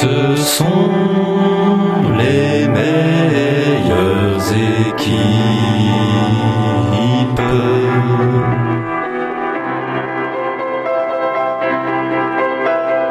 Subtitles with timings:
[0.00, 0.90] Ce sont
[2.16, 4.40] les meilleures
[4.88, 5.10] équipes.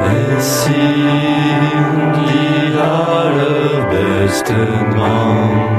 [0.02, 5.70] Es sind die allerbesten Mannschaften.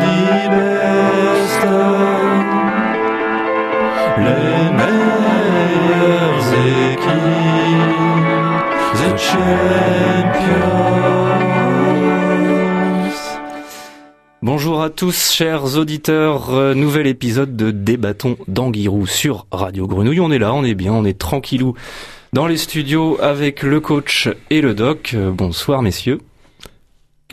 [0.02, 1.98] die Besten,
[4.26, 6.50] les meilleures
[6.92, 8.37] équipes,
[8.94, 10.78] the champions.
[14.42, 16.52] Bonjour à tous, chers auditeurs.
[16.52, 20.20] Euh, nouvel épisode de Débattons d'Anguirou sur Radio Grenouille.
[20.20, 21.74] On est là, on est bien, on est tranquillou
[22.34, 25.12] dans les studios avec le coach et le doc.
[25.14, 26.20] Euh, Bonsoir, messieurs.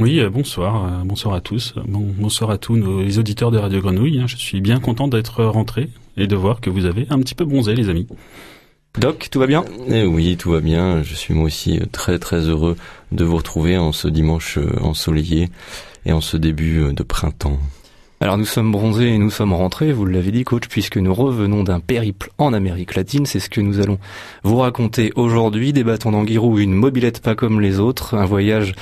[0.01, 3.81] Oui, euh, bonsoir, bonsoir à tous, bon, bonsoir à tous nos, les auditeurs de Radio
[3.81, 4.19] Grenouille.
[4.19, 4.27] hein.
[4.27, 7.45] Je suis bien content d'être rentré et de voir que vous avez un petit peu
[7.45, 8.09] bronzé, les amis.
[8.99, 9.65] Doc, tout va bien?
[9.89, 11.03] Eh oui, tout va bien.
[11.03, 12.77] Je suis moi aussi euh, très très heureux
[13.11, 15.49] de vous retrouver en ce dimanche euh, ensoleillé
[16.07, 17.59] et en ce début euh, de printemps.
[18.21, 21.65] Alors nous sommes bronzés et nous sommes rentrés, vous l'avez dit coach, puisque nous revenons
[21.65, 23.27] d'un périple en Amérique latine.
[23.27, 23.99] C'est ce que nous allons
[24.45, 25.73] vous raconter aujourd'hui.
[25.73, 28.75] Débattons d'Anguirou, une mobilette pas comme les autres, un voyage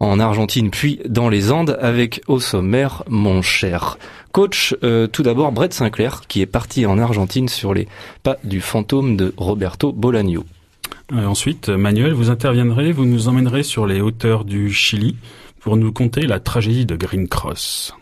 [0.00, 3.98] en Argentine puis dans les Andes avec au sommaire mon cher
[4.32, 4.74] coach.
[4.84, 7.88] euh, tout d'abord Brett Sinclair qui est parti en Argentine sur les
[8.22, 10.44] pas du fantôme de Roberto Bolaño.
[11.12, 15.16] Euh, ensuite, Manuel, vous interviendrez, vous nous emmènerez sur les hauteurs du Chili
[15.60, 17.94] pour nous conter la tragédie de Green Cross.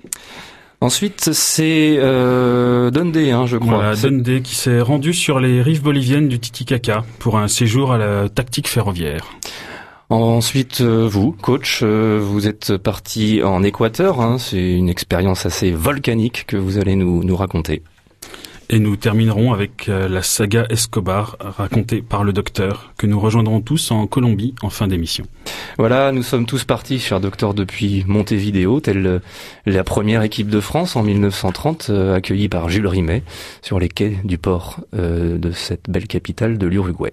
[0.83, 3.77] Ensuite c'est euh, Dundee, hein, je crois.
[3.77, 7.99] Voilà, Dundee qui s'est rendu sur les rives boliviennes du Titicaca pour un séjour à
[7.99, 9.25] la tactique ferroviaire.
[10.09, 14.21] Ensuite, euh, vous, coach, euh, vous êtes parti en Équateur.
[14.21, 17.83] hein, c'est une expérience assez volcanique que vous allez nous, nous raconter.
[18.69, 23.61] Et nous terminerons avec euh, la saga Escobar racontée par le docteur que nous rejoindrons
[23.61, 25.25] tous en Colombie en fin d'émission.
[25.79, 29.21] Voilà, nous sommes tous partis, cher docteur, depuis Montevideo, telle
[29.67, 33.23] la première équipe de France en 1930, euh, accueillie par Jules Rimet
[33.63, 37.13] sur les quais du port euh, de cette belle capitale de l'Uruguay.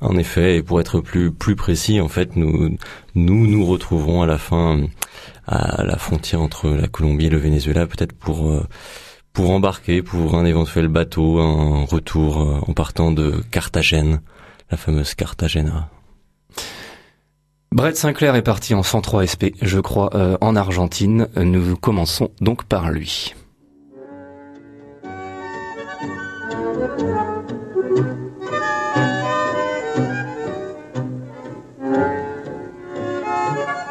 [0.00, 2.76] En effet, et pour être plus plus précis, en fait, nous
[3.14, 4.82] nous nous retrouverons à la fin
[5.46, 8.66] à la frontière entre la Colombie et le Venezuela, peut-être pour euh,
[9.32, 14.20] pour embarquer pour un éventuel bateau, un retour euh, en partant de Carthagène,
[14.70, 15.88] la fameuse Cartagena.
[17.72, 21.28] Brett Sinclair est parti en 103 SP, je crois, euh, en Argentine.
[21.36, 23.34] Nous commençons donc par lui.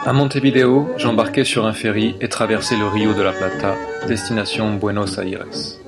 [0.08, 3.74] À Montevideo, j'embarquai sur un ferry et traversai le Rio de la Plata,
[4.08, 5.80] destination Buenos Aires.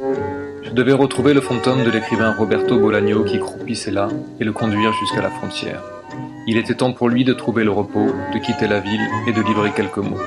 [0.63, 4.07] Je devais retrouver le fantôme de l'écrivain Roberto Bolaño qui croupissait là
[4.39, 5.83] et le conduire jusqu'à la frontière.
[6.47, 9.41] Il était temps pour lui de trouver le repos, de quitter la ville et de
[9.43, 10.17] livrer quelques mots.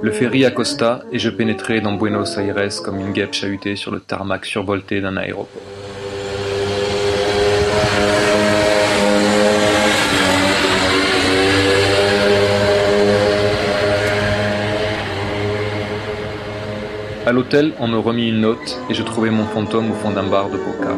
[0.00, 4.00] Le ferry accosta et je pénétrai dans Buenos Aires comme une guêpe chahutée sur le
[4.00, 5.75] tarmac survolté d'un aéroport.
[17.26, 20.22] À l'hôtel, on me remit une note et je trouvai mon fantôme au fond d'un
[20.22, 20.94] bar de Boca.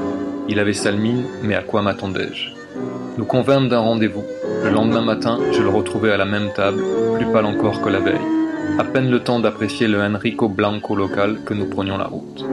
[0.46, 2.50] Il avait sale mine, mais à quoi m'attendais-je?
[3.16, 4.24] Nous convînmes d'un rendez-vous.
[4.62, 6.84] Le lendemain matin, je le retrouvai à la même table,
[7.16, 8.20] plus pâle encore que la veille.
[8.78, 12.44] À peine le temps d'apprécier le Enrico Blanco local que nous prenions la route.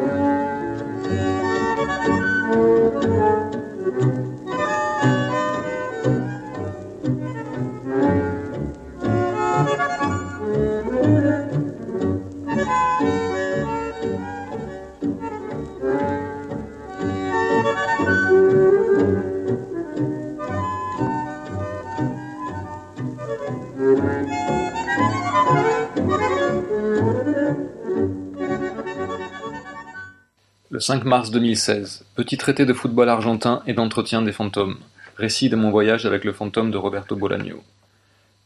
[30.85, 34.77] 5 mars 2016, petit traité de football argentin et d'entretien des fantômes.
[35.17, 37.63] Récit de mon voyage avec le fantôme de Roberto Bolaño.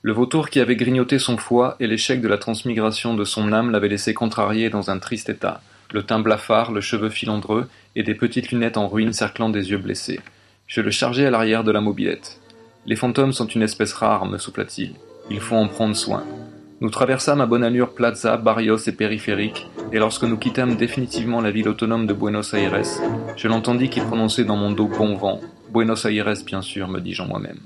[0.03, 3.71] Le vautour qui avait grignoté son foie et l'échec de la transmigration de son âme
[3.71, 5.59] l'avait laissé contrarié dans un triste état,
[5.91, 9.77] le teint blafard, le cheveu filandreux et des petites lunettes en ruine cerclant des yeux
[9.77, 10.21] blessés.
[10.65, 12.39] Je le chargeai à l'arrière de la mobilette.
[12.85, 14.93] Les fantômes sont une espèce rare, me souffla-t-il.
[15.29, 16.23] Il faut en prendre soin.
[16.81, 21.51] Nous traversâmes à bonne allure Plaza, Barrios et Périphérique, et lorsque nous quittâmes définitivement la
[21.51, 22.81] ville autonome de Buenos Aires,
[23.35, 25.41] je l'entendis qui prononçait dans mon dos bon vent.
[25.71, 27.59] Buenos Aires, bien sûr, me dis-je en moi-même.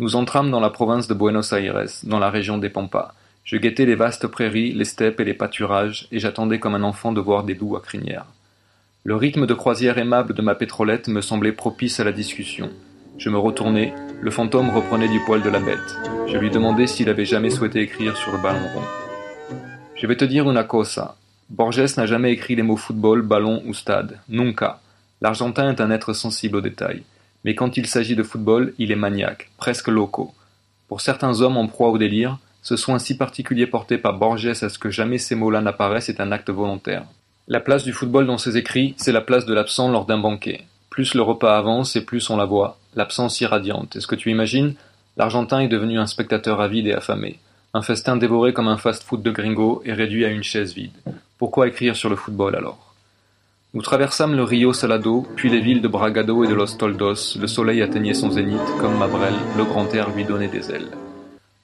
[0.00, 3.14] Nous entrâmes dans la province de Buenos Aires, dans la région des Pampas.
[3.44, 7.12] Je guettais les vastes prairies, les steppes et les pâturages, et j'attendais comme un enfant
[7.12, 8.26] de voir des loups à crinière.
[9.04, 12.70] Le rythme de croisière aimable de ma pétrolette me semblait propice à la discussion.
[13.16, 15.78] Je me retournai, le fantôme reprenait du poil de la bête.
[16.26, 18.82] Je lui demandai s'il avait jamais souhaité écrire sur le ballon rond.
[19.94, 21.16] Je vais te dire una cosa.
[21.48, 24.18] Borges n'a jamais écrit les mots football, ballon ou stade.
[24.28, 24.80] Nunca.
[25.20, 27.04] L'Argentin est un être sensible aux détails.
[27.44, 30.34] Mais quand il s'agit de football, il est maniaque, presque loco.
[30.88, 34.68] Pour certains hommes en proie au délire, ce soin si particulier porté par Borges à
[34.68, 37.04] ce que jamais ces mots-là n'apparaissent est un acte volontaire.
[37.46, 40.62] La place du football dans ses écrits, c'est la place de l'absent lors d'un banquet.
[40.90, 43.96] Plus le repas avance et plus on la voit, l'absence irradiante.
[43.96, 44.74] Est-ce que tu imagines?
[45.16, 47.38] L'Argentin est devenu un spectateur avide et affamé.
[47.72, 50.92] Un festin dévoré comme un fast-food de gringo et réduit à une chaise vide.
[51.38, 52.94] Pourquoi écrire sur le football alors?
[53.74, 57.36] Nous traversâmes le Rio Salado, puis les villes de Bragado et de Los Toldos.
[57.40, 60.92] Le soleil atteignait son zénith, comme Mabrel, le grand air lui donnait des ailes.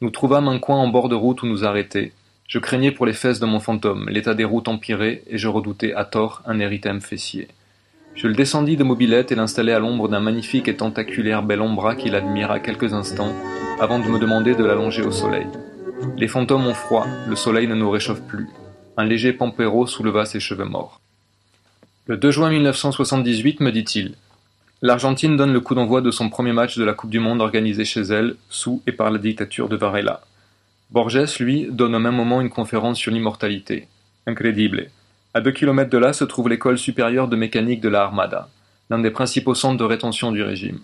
[0.00, 2.12] Nous trouvâmes un coin en bord de route où nous arrêter.
[2.48, 5.92] Je craignais pour les fesses de mon fantôme, l'état des routes empirait, et je redoutais
[5.92, 7.46] à tort un érythème fessier.
[8.14, 11.94] Je le descendis de mobilette et l'installai à l'ombre d'un magnifique et tentaculaire bel ombra
[11.94, 13.34] qu'il admira quelques instants,
[13.80, 15.46] avant de me demander de l'allonger au soleil.
[16.16, 18.48] Les fantômes ont froid, le soleil ne nous réchauffe plus.
[18.96, 21.00] Un léger pampero souleva ses cheveux morts.
[22.06, 24.14] Le 2 juin 1978, me dit-il,
[24.82, 27.84] l'Argentine donne le coup d'envoi de son premier match de la Coupe du Monde organisé
[27.84, 30.20] chez elle, sous et par la dictature de Varela.
[30.90, 33.86] Borges, lui, donne au même moment une conférence sur l'immortalité.
[34.26, 34.90] Incredible.
[35.32, 38.48] À deux kilomètres de là se trouve l'école supérieure de mécanique de la Armada,
[38.90, 40.80] l'un des principaux centres de rétention du régime.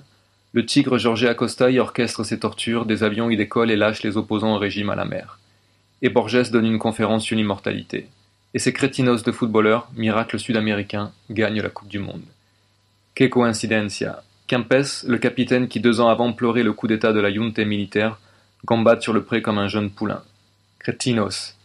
[0.52, 4.16] Le tigre Jorge Acosta y orchestre ses tortures, des avions y décollent et lâchent les
[4.16, 5.40] opposants au régime à la mer.
[6.00, 8.06] Et Borges donne une conférence sur l'immortalité.
[8.54, 12.22] Et ces crétinos de footballeurs, miracle sud-américain, gagnent la Coupe du Monde.
[13.16, 14.22] Que coïncidencia.
[14.46, 18.20] Kempes, le capitaine qui deux ans avant pleurait le coup d'état de la junte militaire,
[18.64, 20.22] gambade sur le pré comme un jeune poulain.
[20.78, 21.56] Crétinos.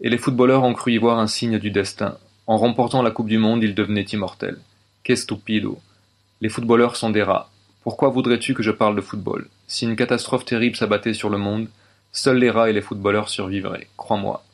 [0.00, 2.16] Et les footballeurs ont cru y voir un signe du destin.
[2.48, 4.56] En remportant la Coupe du Monde, ils devenaient immortels.
[5.04, 5.80] Que stupido.
[6.40, 7.50] Les footballeurs sont des rats.
[7.82, 9.48] Pourquoi voudrais-tu que je parle de football?
[9.66, 11.68] Si une catastrophe terrible s'abattait sur le monde,
[12.10, 14.44] seuls les rats et les footballeurs survivraient, crois-moi.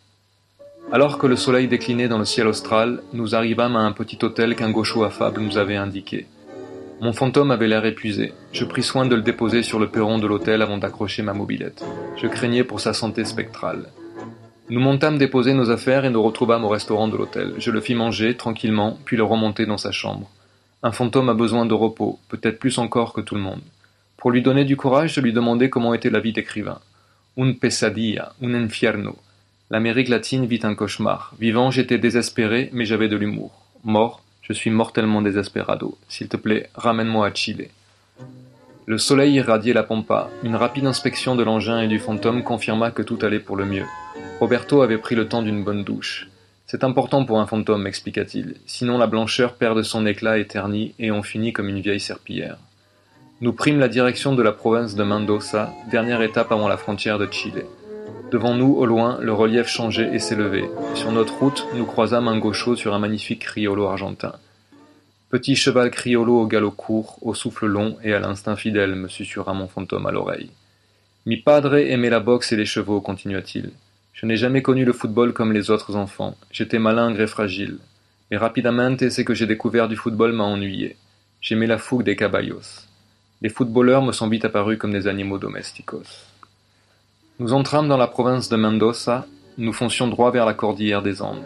[0.91, 4.57] Alors que le soleil déclinait dans le ciel austral, nous arrivâmes à un petit hôtel
[4.57, 6.27] qu'un gaucho affable nous avait indiqué.
[7.01, 8.33] Mon fantôme avait l'air épuisé.
[8.51, 11.85] Je pris soin de le déposer sur le perron de l'hôtel avant d'accrocher ma mobilette.
[12.17, 13.87] Je craignais pour sa santé spectrale.
[14.71, 17.53] Nous montâmes déposer nos affaires et nous retrouvâmes au restaurant de l'hôtel.
[17.59, 20.31] Je le fis manger, tranquillement, puis le remonter dans sa chambre.
[20.83, 23.61] Un fantôme a besoin de repos, peut-être plus encore que tout le monde.
[24.17, 26.81] Pour lui donner du courage, je lui demandai comment était la vie d'écrivain.
[27.37, 29.17] Un pesadilla, un infierno.
[29.69, 31.35] L'Amérique latine vit un cauchemar.
[31.39, 33.67] Vivant, j'étais désespéré, mais j'avais de l'humour.
[33.83, 35.99] Mort, je suis mortellement désespérado.
[36.09, 37.69] S'il te plaît, ramène-moi à Chile.
[38.87, 40.31] Le soleil irradiait la pampa.
[40.43, 43.87] Une rapide inspection de l'engin et du fantôme confirma que tout allait pour le mieux.
[44.41, 46.29] Roberto avait pris le temps d'une bonne douche.
[46.67, 48.57] C'est important pour un fantôme, m'expliqua-t-il.
[48.67, 52.01] Sinon la blancheur perd de son éclat et ternit, et on finit comme une vieille
[52.01, 52.59] serpillière.
[53.41, 57.29] Nous prîmes la direction de la province de Mendoza, dernière étape avant la frontière de
[57.31, 57.65] Chile.
[58.33, 60.69] Devant nous, au loin, le relief changeait et s'élevait.
[60.95, 64.33] Sur notre route, nous croisâmes un gaucho sur un magnifique criollo argentin.
[65.31, 69.53] Petit cheval criollo au galop court, au souffle long et à l'instinct fidèle, me susurra
[69.55, 70.51] mon fantôme à l'oreille.
[71.27, 73.71] Mi padre aimait la boxe et les chevaux, continua-t-il.
[74.15, 76.37] Je n'ai jamais connu le football comme les autres enfants.
[76.51, 77.79] J'étais malingre et fragile.
[78.31, 80.97] Mais rapidamente, ce que j'ai découvert du football m'a ennuyé.
[81.41, 82.87] J'aimais la fougue des caballos.
[83.43, 86.27] Les footballeurs me sont vite apparus comme des animaux domesticos.
[87.41, 89.27] Nous entrâmes dans la province de Mendoza,
[89.59, 91.43] nous foncions droit vers la cordillère des Andes.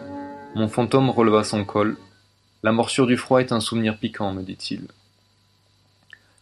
[0.55, 1.97] Mon fantôme releva son col,
[2.61, 4.87] la morsure du froid est un souvenir piquant, me dit-il.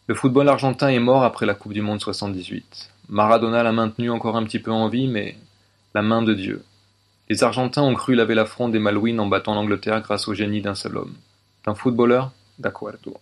[0.08, 2.92] Le football argentin est mort après la Coupe du Monde 78.
[3.10, 5.38] Maradona l'a maintenu encore un petit peu en vie, mais
[5.98, 6.64] la main de Dieu.
[7.28, 10.76] Les Argentins ont cru laver l'affront des Malouines en battant l'Angleterre grâce au génie d'un
[10.76, 11.16] seul homme.
[11.66, 12.34] D'un footballeur?
[12.60, 13.18] D'accordo.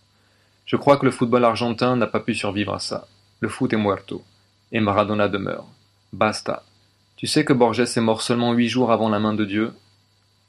[0.65, 3.07] Je crois que le football argentin n'a pas pu survivre à ça.
[3.39, 4.25] Le foot est muerto.
[4.73, 5.65] Et Maradona demeure.
[6.11, 6.63] Basta.
[7.15, 9.73] Tu sais que Borges est mort seulement huit jours avant la main de Dieu?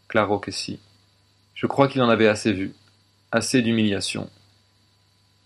[0.08, 0.80] Claro que si.
[1.54, 2.74] Je crois qu'il en avait assez vu,
[3.30, 4.28] assez d'humiliation.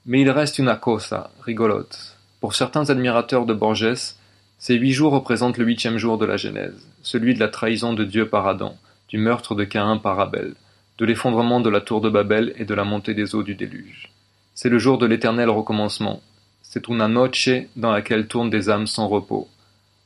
[0.07, 2.17] Mais il reste une cosa, rigolote.
[2.41, 4.15] Pour certains admirateurs de Borges,
[4.61, 8.05] ces huit jours représentent le huitième jour de la Genèse, celui de la trahison de
[8.05, 8.77] Dieu par Adam,
[9.09, 10.53] du meurtre de Caïn par Abel,
[10.99, 14.13] de l'effondrement de la tour de Babel et de la montée des eaux du déluge.
[14.55, 16.21] C'est le jour de l'éternel recommencement.
[16.63, 19.49] C'est una noche dans laquelle tournent des âmes sans repos.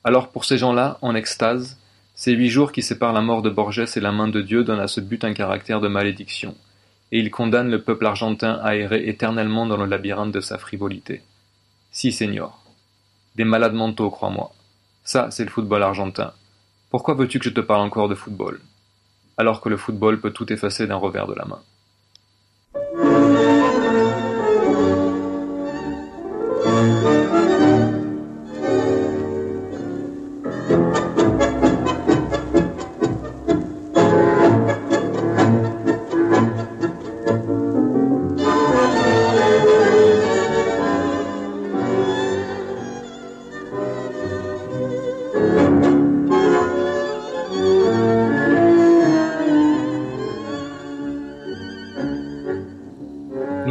[0.05, 1.77] Alors pour ces gens-là, en extase,
[2.15, 4.79] ces huit jours qui séparent la mort de Borges et la main de Dieu donnent
[4.79, 6.55] à ce but un caractère de malédiction,
[7.11, 11.23] et ils condamnent le peuple argentin à errer éternellement dans le labyrinthe de sa frivolité.
[11.91, 12.64] Si, Seigneur.
[13.35, 14.53] Des malades mentaux, crois-moi.
[15.03, 16.33] Ça, c'est le football argentin.
[16.91, 18.61] Pourquoi veux-tu que je te parle encore de football?
[19.37, 21.61] Alors que le football peut tout effacer d'un revers de la main.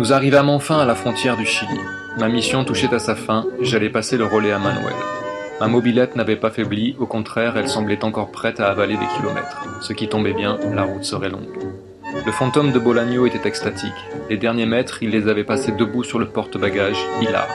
[0.04, 1.80] Nous arrivâmes enfin à la frontière du Chili.
[2.20, 4.92] Ma mission touchait à sa fin, j'allais passer le relais à Manuel.
[5.62, 9.66] Ma mobilette n'avait pas faibli, au contraire, elle semblait encore prête à avaler des kilomètres.
[9.80, 11.58] Ce qui tombait bien, la route serait longue.
[12.26, 13.94] Le fantôme de Bolagno était extatique.
[14.30, 17.48] Les derniers mètres, il les avait passés debout sur le porte-bagages, hilar.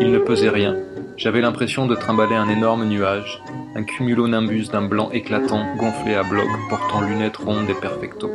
[0.00, 0.74] Il ne pesait rien.
[1.18, 3.42] J'avais l'impression de trimballer un énorme nuage,
[3.76, 8.30] un cumulonimbus d'un blanc éclatant, gonflé à bloc, portant lunettes rondes et perfecto.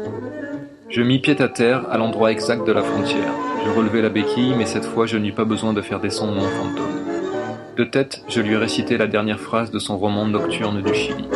[0.89, 3.33] Je mis pied à terre, à l'endroit exact de la frontière.
[3.65, 6.47] Je relevai la béquille, mais cette fois je n'eus pas besoin de faire descendre mon
[6.47, 6.85] fantôme.
[7.75, 11.27] De tête, je lui récitai la dernière phrase de son roman nocturne du Chili.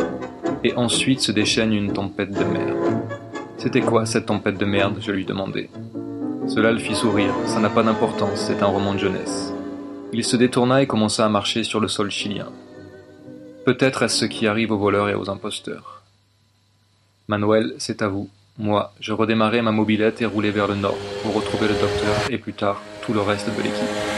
[0.64, 3.02] Et ensuite se déchaîne une tempête de merde.
[3.58, 4.96] C'était quoi cette tempête de merde?
[5.00, 5.68] Je lui demandai.
[6.48, 9.52] Cela le fit sourire, ça n'a pas d'importance, c'est un roman de jeunesse.
[10.14, 12.48] Il se détourna et commença à marcher sur le sol chilien.
[13.66, 16.02] Peut-être est-ce ce qui arrive aux voleurs et aux imposteurs.
[17.28, 18.30] Manuel, c'est à vous.
[18.58, 22.36] Moi, je redémarrai ma mobilette et roulai vers le nord pour retrouver le docteur et
[22.36, 24.11] plus tard tout le reste de l'équipe.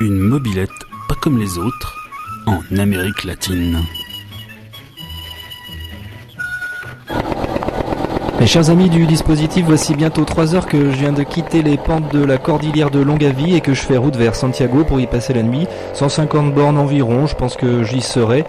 [0.00, 0.70] Une mobilette
[1.08, 1.94] pas comme les autres
[2.46, 3.78] en Amérique latine.
[8.40, 11.76] Mes chers amis du dispositif, voici bientôt 3 heures que je viens de quitter les
[11.76, 15.06] pentes de la cordillère de Longavie et que je fais route vers Santiago pour y
[15.06, 15.68] passer la nuit.
[15.92, 18.44] 150 bornes environ, je pense que j'y serai.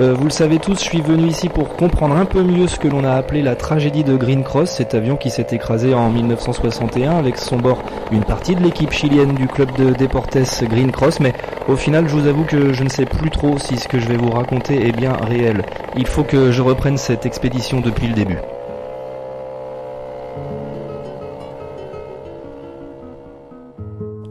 [0.00, 2.78] Euh, vous le savez tous, je suis venu ici pour comprendre un peu mieux ce
[2.78, 6.08] que l'on a appelé la tragédie de Green Cross, cet avion qui s'est écrasé en
[6.08, 11.18] 1961 avec son bord une partie de l'équipe chilienne du club de Deportes Green Cross,
[11.18, 11.32] mais
[11.66, 14.06] au final je vous avoue que je ne sais plus trop si ce que je
[14.06, 15.64] vais vous raconter est bien réel.
[15.96, 18.38] Il faut que je reprenne cette expédition depuis le début.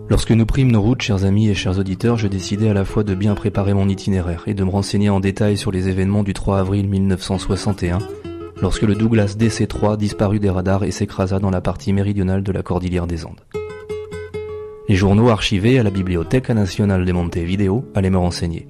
[0.10, 3.04] Lorsque nous prîmes nos routes, chers amis et chers auditeurs, je décidai à la fois
[3.04, 6.34] de bien préparer mon itinéraire et de me renseigner en détail sur les événements du
[6.34, 8.00] 3 avril 1961,
[8.62, 12.64] lorsque le Douglas DC-3 disparut des radars et s'écrasa dans la partie méridionale de la
[12.64, 13.42] cordillère des Andes.
[14.88, 18.66] Les journaux archivés à la Biblioteca Nacional de Montevideo allaient me renseigner.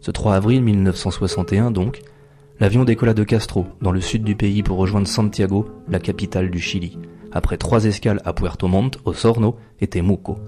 [0.00, 2.02] Ce 3 avril 1961 donc,
[2.60, 6.60] l'avion décolla de Castro, dans le sud du pays pour rejoindre Santiago, la capitale du
[6.60, 6.98] Chili,
[7.32, 10.38] après trois escales à Puerto Montt, Osorno et Temuco,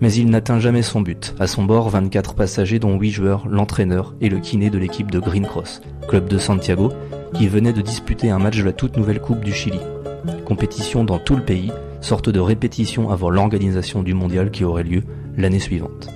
[0.00, 1.34] mais il n'atteint jamais son but.
[1.38, 5.18] À son bord, 24 passagers dont 8 joueurs, l'entraîneur et le kiné de l'équipe de
[5.18, 6.92] Green Cross, club de Santiago,
[7.34, 9.80] qui venait de disputer un match de la toute nouvelle Coupe du Chili.
[10.44, 15.02] Compétition dans tout le pays, sorte de répétition avant l'organisation du mondial qui aurait lieu
[15.36, 16.08] l'année suivante.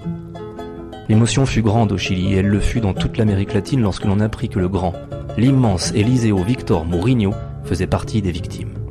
[1.09, 4.21] L'émotion fut grande au Chili et elle le fut dans toute l'Amérique latine lorsque l'on
[4.21, 4.95] apprit que le grand,
[5.37, 7.33] l'immense Eliseo Victor Mourinho
[7.65, 8.82] faisait partie des victimes.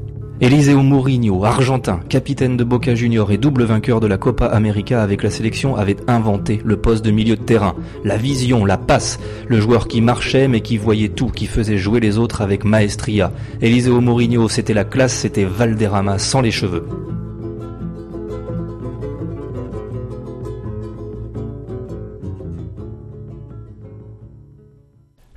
[0.41, 5.21] Eliseo Mourinho, argentin, capitaine de Boca Junior et double vainqueur de la Copa América avec
[5.21, 9.62] la sélection, avait inventé le poste de milieu de terrain, la vision, la passe, le
[9.62, 13.31] joueur qui marchait mais qui voyait tout, qui faisait jouer les autres avec maestria.
[13.62, 16.88] Eliseo Mourinho, c'était la classe, c'était Valderrama sans les cheveux.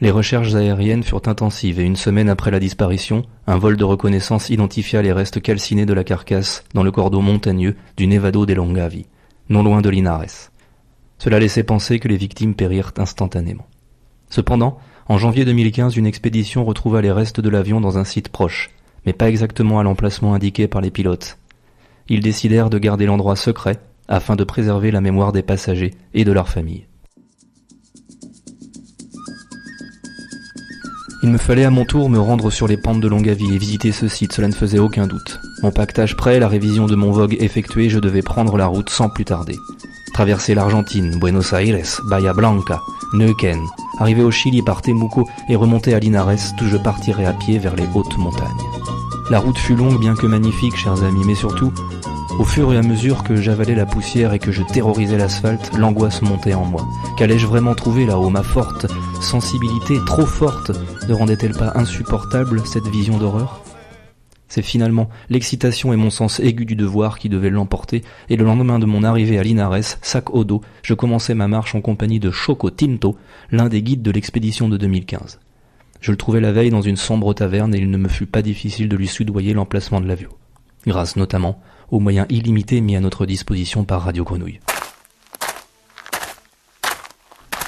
[0.05, 4.51] Les recherches aériennes furent intensives et une semaine après la disparition, un vol de reconnaissance
[4.51, 9.07] identifia les restes calcinés de la carcasse dans le cordeau montagneux du Nevado de Longavi,
[9.49, 10.51] non loin de Linares.
[11.17, 13.67] Cela laissait penser que les victimes périrent instantanément.
[14.29, 14.77] Cependant,
[15.09, 18.73] en janvier 2015, une expédition retrouva les restes de l'avion dans un site proche,
[19.07, 21.39] mais pas exactement à l'emplacement indiqué par les pilotes.
[22.11, 26.33] Ils décidèrent de garder l'endroit secret afin de préserver la mémoire des passagers et de
[26.33, 26.85] leurs familles.
[31.25, 33.93] Il me fallait à mon tour me rendre sur les pentes de Longavie et visiter
[33.93, 35.41] ce site, cela ne faisait aucun doute.
[35.63, 39.09] Mon pactage prêt, la révision de mon vogue effectuée, je devais prendre la route sans
[39.09, 39.59] plus tarder.
[40.13, 42.83] Traverser l'Argentine, Buenos Aires, Bahia Blanca,
[43.15, 43.59] Neuquén,
[44.01, 47.75] arriver au Chili par Temuco et remonter à Linares, d'où je partirai à pied vers
[47.75, 48.51] les hautes montagnes.
[49.31, 51.73] La route fut longue bien que magnifique, chers amis, mais surtout,
[52.39, 56.23] au fur et à mesure que j'avalais la poussière et que je terrorisais l'asphalte, l'angoisse
[56.23, 56.87] montait en moi.
[57.17, 58.87] Qu'allais-je vraiment trouver là-haut Ma forte
[59.21, 60.73] sensibilité, trop forte,
[61.09, 63.63] ne rendait-elle pas insupportable cette vision d'horreur?
[64.49, 68.79] C'est finalement l'excitation et mon sens aigu du devoir qui devaient l'emporter, et le lendemain
[68.79, 72.31] de mon arrivée à Linares, sac au dos, je commençais ma marche en compagnie de
[72.31, 73.17] Choco Tinto,
[73.51, 75.41] l'un des guides de l'expédition de 2015.
[76.01, 78.43] Je le trouvai la veille dans une sombre taverne et il ne me fut pas
[78.43, 80.31] difficile de lui soudoyer l'emplacement de l'avion.
[80.87, 81.61] Grâce notamment
[81.95, 84.59] aux moyens illimités mis à notre disposition par Radio Grenouille.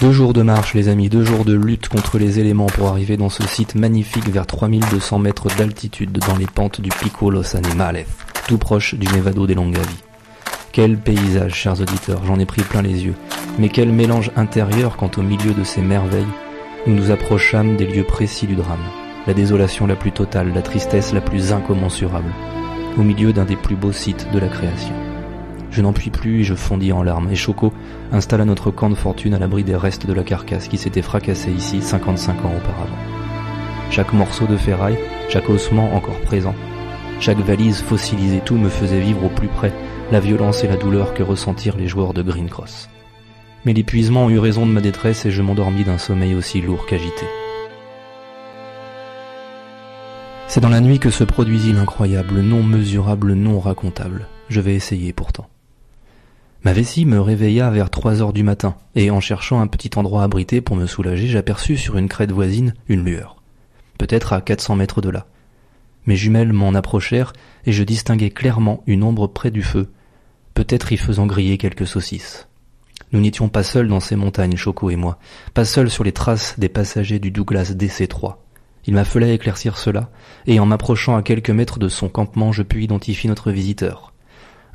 [0.00, 3.16] Deux jours de marche, les amis, deux jours de lutte contre les éléments pour arriver
[3.16, 8.04] dans ce site magnifique vers 3200 mètres d'altitude dans les pentes du Pico Los Animales,
[8.48, 9.96] tout proche du Nevado des Longavi.
[10.72, 13.14] Quel paysage, chers auditeurs, j'en ai pris plein les yeux.
[13.58, 16.26] Mais quel mélange intérieur quand au milieu de ces merveilles,
[16.86, 18.84] nous nous approchâmes des lieux précis du drame.
[19.26, 22.32] La désolation la plus totale, la tristesse la plus incommensurable
[22.96, 24.94] au milieu d'un des plus beaux sites de la création.
[25.70, 27.72] Je n'en puis plus et je fondis en larmes, et Choco
[28.12, 31.52] installa notre camp de fortune à l'abri des restes de la carcasse qui s'était fracassée
[31.52, 32.96] ici 55 ans auparavant.
[33.90, 34.98] Chaque morceau de ferraille,
[35.28, 36.54] chaque ossement encore présent,
[37.20, 39.72] chaque valise fossilisée, tout me faisait vivre au plus près
[40.12, 42.88] la violence et la douleur que ressentirent les joueurs de Green Cross.
[43.64, 47.26] Mais l'épuisement eut raison de ma détresse et je m'endormis d'un sommeil aussi lourd qu'agité.
[50.56, 54.26] C'est dans la nuit que se produisit l'incroyable, non mesurable, non racontable.
[54.48, 55.50] Je vais essayer pourtant.
[56.62, 60.22] Ma vessie me réveilla vers trois heures du matin, et en cherchant un petit endroit
[60.22, 63.42] abrité pour me soulager, j'aperçus sur une crête voisine une lueur.
[63.98, 65.26] Peut-être à quatre cents mètres de là.
[66.06, 67.34] Mes jumelles m'en approchèrent,
[67.66, 69.90] et je distinguai clairement une ombre près du feu,
[70.54, 72.48] peut-être y faisant griller quelques saucisses.
[73.12, 75.18] Nous n'étions pas seuls dans ces montagnes, Choco et moi,
[75.52, 78.36] pas seuls sur les traces des passagers du Douglas DC-3.
[78.86, 80.10] Il m'a fallu éclaircir cela,
[80.46, 84.12] et en m'approchant à quelques mètres de son campement, je pus identifier notre visiteur.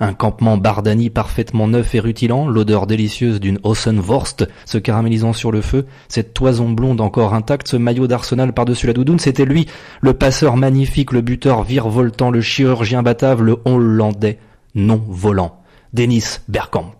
[0.01, 5.61] Un campement bardani parfaitement neuf et rutilant, l'odeur délicieuse d'une Ossenvorst se caramélisant sur le
[5.61, 9.67] feu, cette toison blonde encore intacte, ce maillot d'arsenal par-dessus la doudoune, c'était lui,
[10.01, 14.39] le passeur magnifique, le buteur virevoltant, le chirurgien batave, le hollandais
[14.73, 15.61] non volant,
[15.93, 16.95] Denis Bergkamp.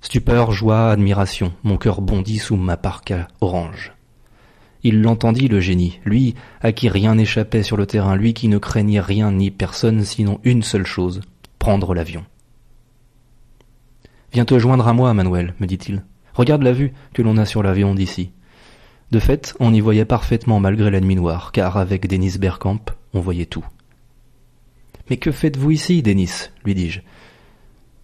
[0.00, 3.95] Stupeur, joie, admiration, mon cœur bondit sous ma parka orange.
[4.86, 8.56] Il l'entendit, le génie, lui à qui rien n'échappait sur le terrain, lui qui ne
[8.56, 11.22] craignait rien ni personne sinon une seule chose,
[11.58, 12.24] prendre l'avion.
[14.32, 16.04] Viens te joindre à moi, Manuel, me dit-il.
[16.34, 18.30] Regarde la vue que l'on a sur l'avion d'ici.
[19.10, 23.18] De fait, on y voyait parfaitement malgré la nuit noire, car avec Denis Bergkamp, on
[23.18, 23.66] voyait tout.
[25.10, 26.50] Mais que faites-vous ici, Denis?
[26.64, 27.00] lui dis-je.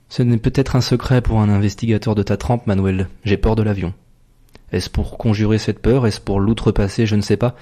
[0.09, 3.09] Ce n'est peut-être un secret pour un investigateur de ta trempe, Manuel.
[3.23, 3.95] J'ai peur de l'avion.
[4.73, 6.07] Est-ce pour conjurer cette peur?
[6.07, 7.07] Est-ce pour l'outrepasser?
[7.07, 7.55] Je ne sais pas.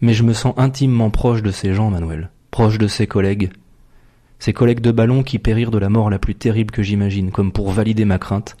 [0.00, 2.30] Mais je me sens intimement proche de ces gens, Manuel.
[2.50, 3.50] Proche de ces collègues.
[4.38, 7.52] Ces collègues de ballon qui périrent de la mort la plus terrible que j'imagine, comme
[7.52, 8.56] pour valider ma crainte.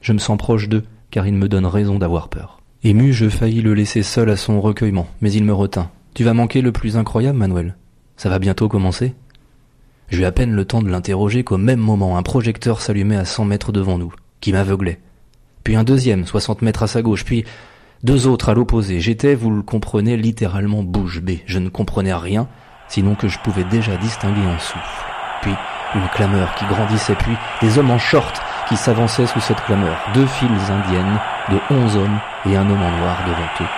[0.00, 2.60] Je me sens proche d'eux, car ils me donnent raison d'avoir peur.
[2.84, 5.90] Ému, je faillis le laisser seul à son recueillement, mais il me retint.
[6.14, 7.76] Tu vas manquer le plus incroyable, Manuel.
[8.16, 9.14] Ça va bientôt commencer.
[10.08, 13.44] J'eus à peine le temps de l'interroger qu'au même moment un projecteur s'allumait à cent
[13.44, 15.00] mètres devant nous, qui m'aveuglait
[15.64, 17.44] puis un deuxième, soixante mètres à sa gauche, puis
[18.02, 19.00] deux autres à l'opposé.
[19.00, 21.42] J'étais, vous le comprenez, littéralement bouche bée.
[21.46, 22.48] Je ne comprenais rien,
[22.88, 25.04] sinon que je pouvais déjà distinguer un souffle.
[25.42, 25.54] Puis
[25.94, 29.96] une clameur qui grandissait, puis des hommes en short qui s'avançaient sous cette clameur.
[30.14, 31.18] Deux files indiennes
[31.50, 33.70] de onze hommes et un homme en noir devant eux.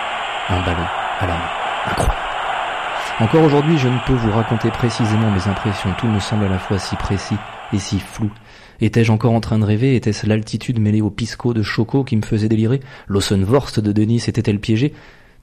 [0.49, 0.87] Un ballon
[1.19, 1.49] à la main.
[1.87, 2.17] Incroyable.
[3.19, 5.93] Encore aujourd'hui, je ne peux vous raconter précisément mes impressions.
[5.97, 7.37] Tout me semble à la fois si précis
[7.71, 8.31] et si flou.
[8.81, 9.95] Étais-je encore en train de rêver?
[9.95, 12.79] Était-ce l'altitude mêlée au pisco de Choco qui me faisait délirer?
[13.07, 14.93] L'Ossenvorst de Denis était-elle piégée?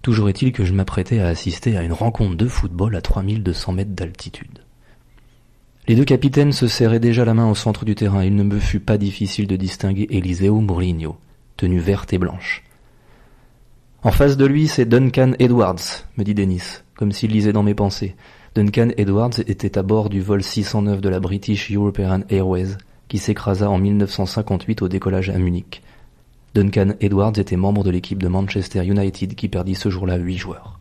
[0.03, 3.95] Toujours est-il que je m'apprêtais à assister à une rencontre de football à 3200 mètres
[3.95, 4.59] d'altitude.
[5.87, 8.25] Les deux capitaines se serraient déjà la main au centre du terrain.
[8.25, 11.17] Il ne me fut pas difficile de distinguer Eliseo Mourinho,
[11.57, 12.65] tenue verte et blanche.
[14.03, 17.75] En face de lui, c'est Duncan Edwards, me dit Denis, comme s'il lisait dans mes
[17.75, 18.17] pensées.
[18.55, 22.77] Duncan Edwards était à bord du vol 609 de la British European Airways
[23.09, 25.83] qui s'écrasa en 1958 au décollage à Munich.
[26.55, 30.78] Duncan Edwards était membre de l'équipe de Manchester United qui perdit ce jour-là 8 joueurs.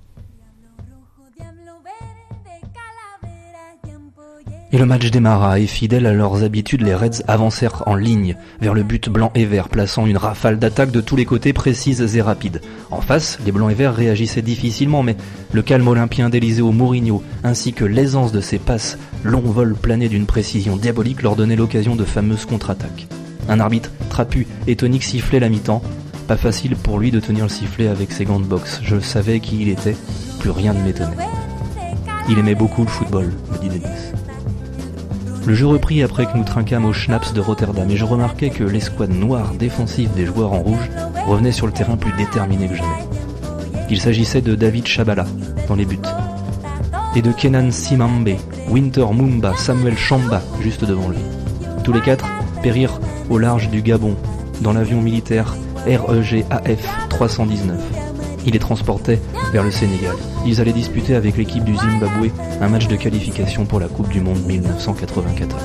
[4.78, 8.76] Et le match démarra et fidèles à leurs habitudes, les Reds avancèrent en ligne vers
[8.76, 12.22] le but blanc et vert, plaçant une rafale d'attaques de tous les côtés précises et
[12.22, 12.62] rapides.
[12.92, 15.18] En face, les blancs et verts réagissaient difficilement, mais
[15.52, 20.28] le calme olympien d'Eliseo Mourinho, ainsi que l'aisance de ses passes, long vol plané d'une
[20.28, 23.08] précision diabolique leur donnait l'occasion de fameuses contre-attaques.
[23.50, 25.82] Un arbitre trapu et tonique sifflait la mi-temps.
[26.28, 28.80] Pas facile pour lui de tenir le sifflet avec ses gants de boxe.
[28.84, 29.98] Je savais qui il était,
[30.40, 31.18] plus rien ne m'étonnait.
[32.30, 34.27] Il aimait beaucoup le football, me dit Denis.
[35.46, 38.64] Le jeu reprit après que nous trinquâmes au Schnaps de Rotterdam et je remarquai que
[38.64, 40.90] l'escouade noire défensive des joueurs en rouge
[41.26, 43.06] revenait sur le terrain plus déterminé que jamais.
[43.90, 45.26] Il s'agissait de David Chabala
[45.68, 46.00] dans les buts
[47.16, 48.36] et de Kenan Simambe,
[48.70, 51.20] Winter Mumba, Samuel Chamba juste devant lui.
[51.84, 52.26] Tous les quatre
[52.62, 54.16] périrent au large du Gabon
[54.62, 58.07] dans l'avion militaire REGAF 319.
[58.48, 59.20] Il les transportait
[59.52, 60.16] vers le Sénégal.
[60.46, 62.32] Ils allaient disputer avec l'équipe du Zimbabwe
[62.62, 65.62] un match de qualification pour la Coupe du Monde 1994.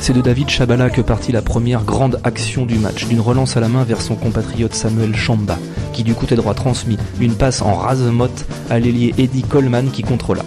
[0.00, 3.60] C'est de David Chabala que partit la première grande action du match, d'une relance à
[3.60, 5.56] la main vers son compatriote Samuel Chamba,
[5.92, 10.42] qui du côté droit transmit une passe en rase-motte à l'ailier Eddie Coleman qui contrôla.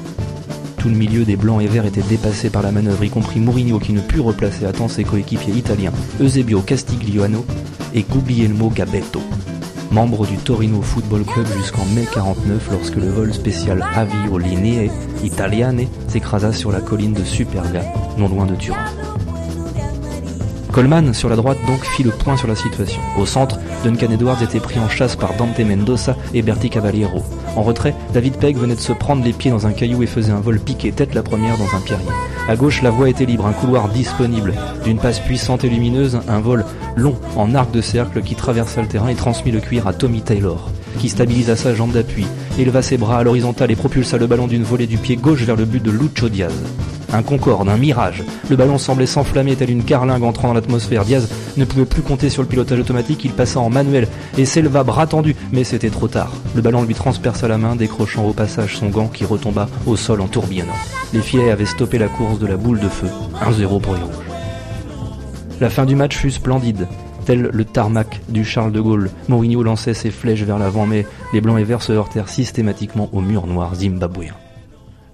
[0.77, 3.79] Tout le milieu des blancs et verts était dépassé par la manœuvre, y compris Mourinho
[3.79, 7.45] qui ne put replacer à temps ses coéquipiers italiens Eusebio Castigliano
[7.93, 9.21] et Guglielmo Gabetto
[9.95, 14.91] membre du Torino Football Club jusqu'en mai 49 lorsque le vol spécial Avio Linee
[15.23, 17.81] Italiane s'écrasa sur la colline de Superga,
[18.17, 18.83] non loin de Turin.
[20.73, 22.99] Coleman, sur la droite, donc fit le point sur la situation.
[23.17, 27.23] Au centre, Duncan Edwards était pris en chasse par Dante Mendoza et Berti Cavaliero.
[27.55, 30.31] En retrait, David Pegg venait de se prendre les pieds dans un caillou et faisait
[30.31, 32.09] un vol piqué tête la première dans un pierrier.
[32.47, 34.53] À gauche, la voie était libre, un couloir disponible.
[34.83, 36.65] D'une passe puissante et lumineuse, un vol
[36.95, 40.21] long en arc de cercle qui traversa le terrain et transmit le cuir à Tommy
[40.21, 42.25] Taylor, qui stabilisa sa jambe d'appui,
[42.59, 45.55] éleva ses bras à l'horizontale et propulsa le ballon d'une volée du pied gauche vers
[45.55, 46.53] le but de Lucho Diaz.
[47.13, 48.23] Un concorde, un mirage.
[48.49, 51.05] Le ballon semblait s'enflammer tel une carlingue entrant dans l'atmosphère.
[51.05, 54.83] Diaz ne pouvait plus compter sur le pilotage automatique, il passa en manuel et s'éleva
[54.83, 56.31] bras tendu, mais c'était trop tard.
[56.55, 60.21] Le ballon lui transperça la main, décrochant au passage son gant qui retomba au sol
[60.21, 60.73] en tourbillonnant.
[61.13, 63.07] Les filets avaient stoppé la course de la boule de feu.
[63.41, 64.25] 1-0 pour les rouges.
[65.61, 66.87] La fin du match fut splendide.
[67.25, 71.41] Tel le tarmac du Charles de Gaulle, Mourinho lançait ses flèches vers l'avant, mais les
[71.41, 74.33] blancs et verts se heurtèrent systématiquement au mur noir zimbabwéen.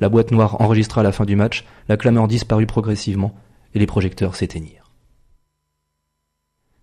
[0.01, 3.35] La boîte noire enregistra la fin du match, la clameur disparut progressivement,
[3.75, 4.91] et les projecteurs s'éteignirent.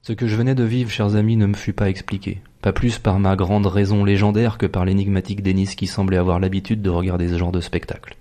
[0.03, 3.01] Ce que je venais de vivre, chers amis, ne me fut pas expliqué, pas plus
[3.01, 7.29] par ma grande raison légendaire que par l'énigmatique Denis qui semblait avoir l'habitude de regarder
[7.29, 8.17] ce genre de spectacle.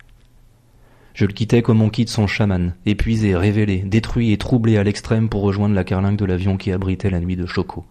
[1.13, 5.29] Je le quittais comme on quitte son chaman, épuisé, révélé, détruit et troublé à l'extrême
[5.29, 7.85] pour rejoindre la carlingue de l'avion qui abritait la nuit de Choco.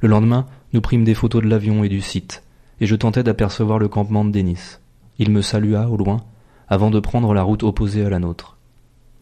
[0.00, 2.42] Le lendemain, nous prîmes des photos de l'avion et du site,
[2.80, 4.78] et je tentais d'apercevoir le campement de Denis.
[5.18, 6.24] Il me salua au loin,
[6.68, 8.56] avant de prendre la route opposée à la nôtre.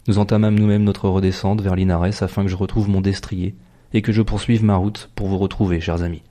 [0.07, 3.55] Nous entamâmes nous-mêmes notre redescente vers Linares afin que je retrouve mon destrier
[3.93, 6.23] et que je poursuive ma route pour vous retrouver, chers amis.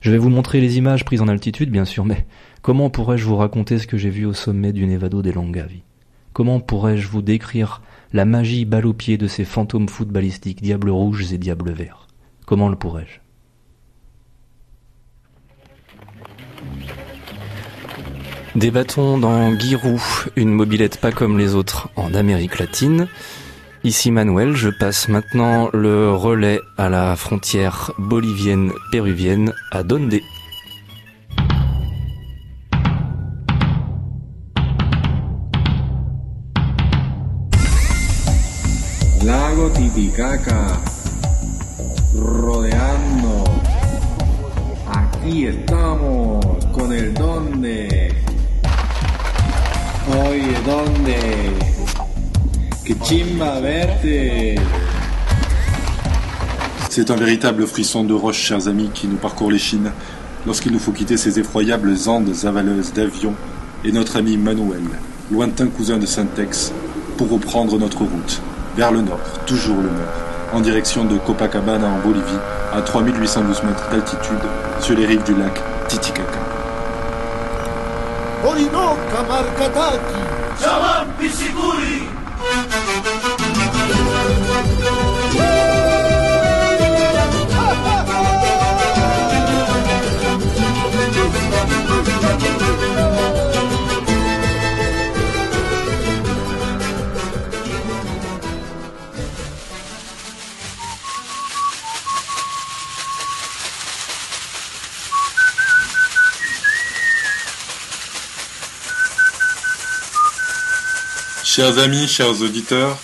[0.00, 2.26] Je vais vous montrer les images prises en altitude, bien sûr, mais
[2.60, 5.82] comment pourrais-je vous raconter ce que j'ai vu au sommet du Nevado des Longavi?
[6.32, 11.72] Comment pourrais-je vous décrire la magie balle de ces fantômes footballistiques, diables rouges et diables
[11.72, 12.08] verts?
[12.46, 13.21] Comment le pourrais-je?
[18.54, 19.98] Débattons dans Giroud,
[20.36, 23.08] une mobilette pas comme les autres en Amérique latine.
[23.82, 30.20] Ici Manuel, je passe maintenant le relais à la frontière bolivienne-péruvienne à Donde.
[39.24, 40.78] Lago Titicaca,
[42.14, 43.44] rodeando.
[44.92, 48.21] Aquí estamos con el donde.
[56.90, 59.92] C'est un véritable frisson de roche, chers amis, qui nous parcourt les chines
[60.44, 63.34] lorsqu'il nous faut quitter ces effroyables andes avaleuses d'avions
[63.84, 64.82] et notre ami Manuel,
[65.30, 66.72] lointain cousin de Syntex,
[67.16, 68.42] pour reprendre notre route
[68.76, 72.40] vers le nord, toujours le nord, en direction de Copacabana en Bolivie,
[72.72, 74.42] à 3812 mètres d'altitude,
[74.80, 76.41] sur les rives du lac Titicaca.
[78.44, 80.20] Orinoca Marcataqui.
[80.60, 82.08] Chamán Pichicuri.
[111.54, 112.96] Chers amis, chers auditeurs,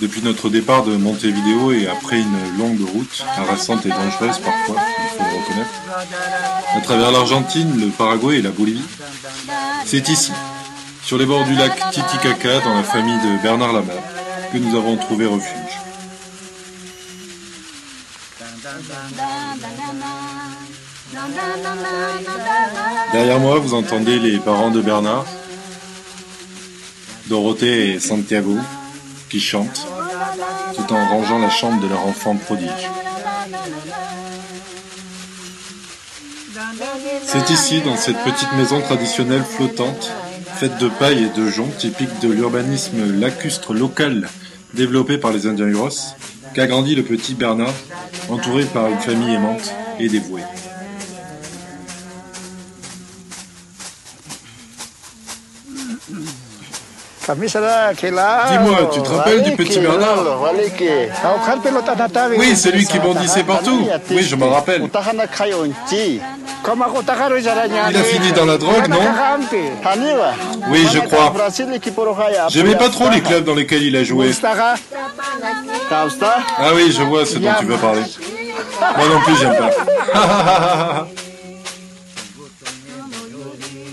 [0.00, 5.18] depuis notre départ de Montevideo et après une longue route, harassante et dangereuse parfois, il
[5.18, 5.70] faut le reconnaître,
[6.72, 8.86] à travers l'Argentine, le Paraguay et la Bolivie,
[9.86, 10.30] c'est ici,
[11.02, 13.94] sur les bords du lac Titicaca, dans la famille de Bernard Lama,
[14.52, 15.50] que nous avons trouvé refuge.
[23.12, 25.24] Derrière moi, vous entendez les parents de Bernard,
[27.30, 28.58] Dorothée et Santiago,
[29.28, 29.86] qui chantent,
[30.74, 32.90] tout en rangeant la chambre de leur enfant prodige.
[37.22, 40.10] C'est ici, dans cette petite maison traditionnelle flottante,
[40.56, 44.28] faite de paille et de joncs, typique de l'urbanisme lacustre local
[44.74, 46.16] développé par les Indiens Huros,
[46.52, 47.74] qu'a grandi le petit Bernard,
[48.28, 50.42] entouré par une famille aimante et dévouée.
[58.50, 60.16] Dis-moi, tu te rappelles du petit Bernard
[62.38, 63.86] Oui, c'est lui qui bondissait partout.
[64.10, 64.82] Oui, je m'en rappelle.
[67.90, 68.96] Il a fini dans la drogue, non
[70.68, 71.32] Oui, je crois.
[72.50, 74.26] J'aimais pas trop les clubs dans lesquels il a joué.
[76.58, 78.02] Ah oui, je vois ce dont tu veux parler.
[78.96, 81.06] Moi non plus, j'aime pas.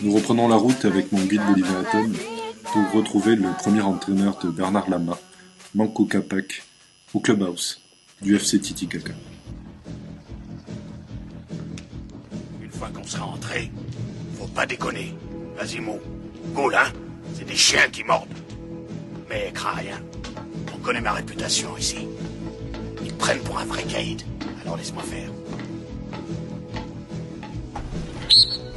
[0.04, 2.14] Nous reprenons la route avec mon guide bolivien Atom
[2.78, 5.18] pour retrouver le premier entraîneur de Bernard Lama,
[5.74, 6.64] Manco Capac,
[7.14, 7.82] au clubhouse
[8.22, 9.14] du FC Titicaca.
[12.62, 13.72] Une fois qu'on sera entré,
[14.38, 15.16] faut pas déconner.
[15.58, 16.00] Vas-y, Mo.
[16.54, 16.92] Gaule, hein
[17.34, 18.28] C'est des chiens qui mordent.
[19.28, 19.82] Mais crains.
[20.76, 22.08] On connaît ma réputation ici.
[23.04, 24.22] Ils prennent pour un vrai caïd.
[24.62, 25.30] Alors laisse-moi faire.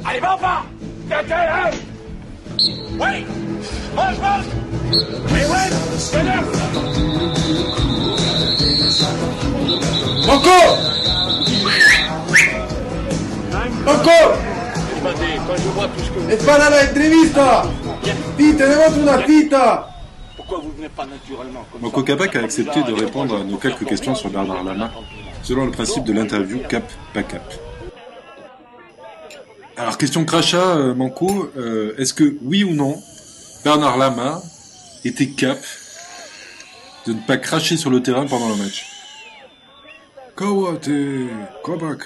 [0.03, 0.65] Allez, va, va
[1.11, 1.71] hein
[2.63, 3.25] Oui
[3.95, 4.45] Mange, mange
[5.33, 5.69] Mais ouais
[6.11, 6.43] Tonnerre
[10.27, 10.59] Manco
[13.85, 14.19] Manco
[15.47, 17.63] Quand je vois tout ce que vous Es para la entrevista
[18.37, 19.87] Sí, tenemos una cita
[20.35, 23.85] Pourquoi vous venez pas naturellement comme Manco Capac a accepté de répondre à nos quelques
[23.85, 24.91] questions sur Bernard Lama,
[25.43, 27.41] selon le principe de l'interview cap pas cap.
[29.81, 33.01] Alors question crachat, euh, Manco, euh, est-ce que oui ou non,
[33.63, 34.39] Bernard Lama
[35.03, 35.57] était cap
[37.07, 38.85] de ne pas cracher sur le terrain pendant le match?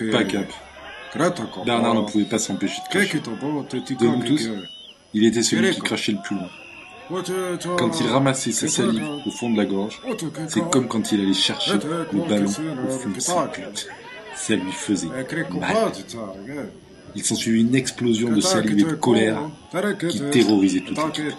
[0.09, 0.47] Pas cap.
[1.65, 3.19] Bernard ne pouvait pas s'empêcher de cracher.
[3.19, 4.49] De nous tous,
[5.13, 6.47] il était celui qui crachait le plus loin.
[7.77, 9.99] Quand il ramassait sa salive au fond de la gorge,
[10.47, 12.49] c'est comme quand il allait chercher le ballon
[12.87, 13.51] au fond de sa.
[14.33, 15.91] Ça lui faisait mal.
[17.15, 19.39] Il s'ensuivit une explosion de salive et de colère
[20.09, 21.33] qui terrorisait toute l'équipe.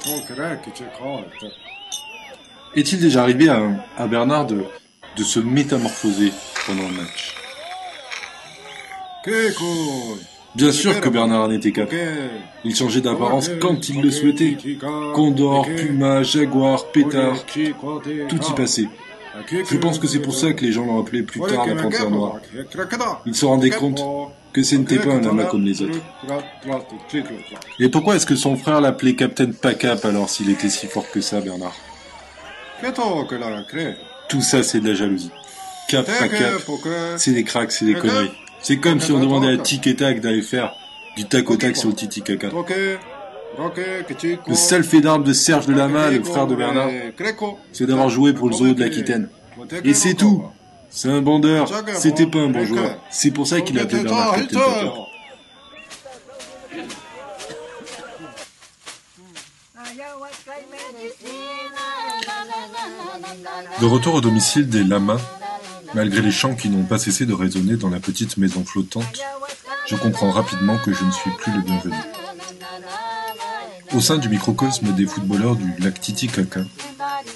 [2.74, 4.64] Est-il déjà arrivé à, Bernard de,
[5.22, 6.32] se métamorphoser
[6.66, 7.34] pendant le match?
[10.54, 11.98] Bien sûr que Bernard en était capable.
[12.64, 14.56] Il changeait d'apparence quand il le souhaitait.
[15.14, 18.88] Condor, Puma, Jaguar, Pétard, tout y passait.
[19.50, 22.10] Je pense que c'est pour ça que les gens l'ont appelé plus tard la Panthère
[22.10, 22.40] Noire.
[23.26, 24.00] Il se rendait compte
[24.56, 25.98] que ce n'était pas un lama comme les autres.
[27.78, 31.20] Et pourquoi est-ce que son frère l'appelait Captain Pacap alors s'il était si fort que
[31.20, 31.76] ça, Bernard?
[34.30, 35.30] Tout ça, c'est de la jalousie.
[35.90, 36.54] Cap Pacap,
[37.18, 38.32] c'est des cracks, c'est des conneries.
[38.62, 40.72] C'est comme si on demandait à Tic et Tac d'aller faire
[41.18, 42.48] du tac au tac sur le Titi Caca.
[44.48, 46.88] Le seul fait d'arme de Serge de Lama, le frère de Bernard,
[47.72, 49.28] c'est d'avoir joué pour le zoo de l'Aquitaine.
[49.84, 50.44] Et c'est tout.
[50.90, 51.70] C'est un bandeur.
[51.98, 52.98] C'était pas un bon joueur.
[53.10, 54.60] C'est pour ça qu'il a appelé Bernard Captain.
[63.80, 65.20] De retour au domicile des lamas,
[65.94, 69.22] malgré les chants qui n'ont pas cessé de résonner dans la petite maison flottante,
[69.86, 71.96] je comprends rapidement que je ne suis plus le bienvenu.
[73.94, 76.60] Au sein du microcosme des footballeurs du lac Titicaca,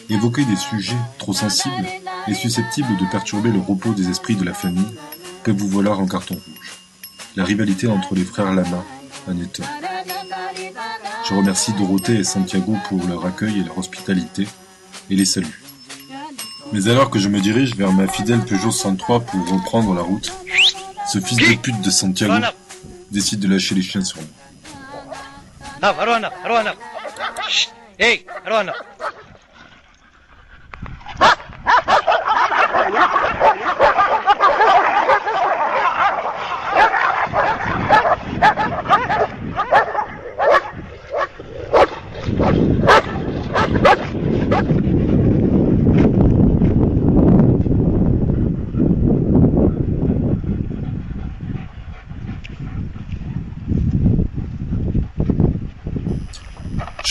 [0.08, 1.86] évoquer des sujets trop sensibles
[2.28, 4.96] et susceptibles de perturber le repos des esprits de la famille
[5.44, 6.78] peuvent vous valoir un carton rouge.
[7.37, 8.85] La rivalité entre les frères Lama
[9.28, 9.64] en est un.
[11.28, 14.46] Je remercie Dorothée et Santiago pour leur accueil et leur hospitalité
[15.11, 15.46] et les salue.
[16.72, 20.33] Mais alors que je me dirige vers ma fidèle Peugeot 103 pour reprendre la route,
[21.12, 22.35] ce fils de pute de Santiago
[23.11, 24.26] décide de lâcher les chiens sur moi.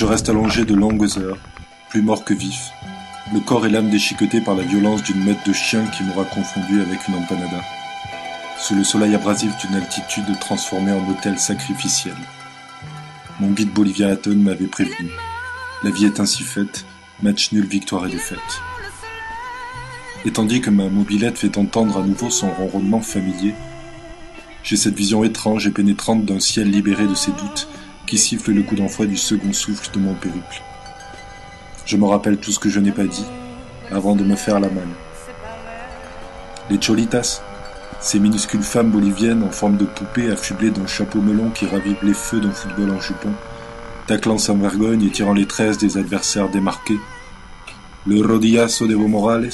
[0.10, 1.38] Reste allongé de longues heures,
[1.89, 2.72] plus mort que vif,
[3.32, 6.82] le corps et l'âme déchiquetés par la violence d'une meute de chiens qui m'aura confondu
[6.82, 7.62] avec une empanada.
[8.58, 12.15] Sous le soleil abrasif d'une altitude transformée en hôtel sacrificiel.
[13.39, 15.12] Mon guide Bolivia Hatton m'avait prévenu.
[15.84, 16.86] La vie est ainsi faite,
[17.22, 18.62] match nul, victoire et défaite.
[20.26, 23.54] Et tandis que ma mobilette fait entendre à nouveau son ronronnement familier,
[24.63, 27.69] j'ai cette vision étrange et pénétrante d'un ciel libéré de ses doutes
[28.10, 30.63] qui siffle le coup d'envoi du second souffle de mon périple.
[31.86, 33.26] Je me rappelle tout ce que je n'ai pas dit
[33.91, 34.95] avant de me faire la malle.
[36.72, 37.41] Les cholitas,
[38.00, 42.15] ces minuscules femmes boliviennes en forme de poupées affublées d'un chapeau melon qui ravive les
[42.15, 43.32] feux d'un football en jupon,
[44.08, 47.00] taclant sans vergogne et tirant les tresses des adversaires démarqués.
[48.08, 49.52] Le rodillazo de Evo Morales,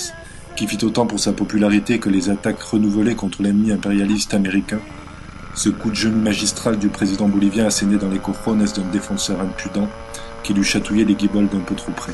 [0.56, 4.80] qui fit autant pour sa popularité que les attaques renouvelées contre l'ennemi impérialiste américain,
[5.56, 9.88] ce coup de genou magistral du président bolivien asséné dans les cojones d'un défenseur impudent
[10.44, 12.13] qui lui chatouillait les guibolles d'un peu trop près.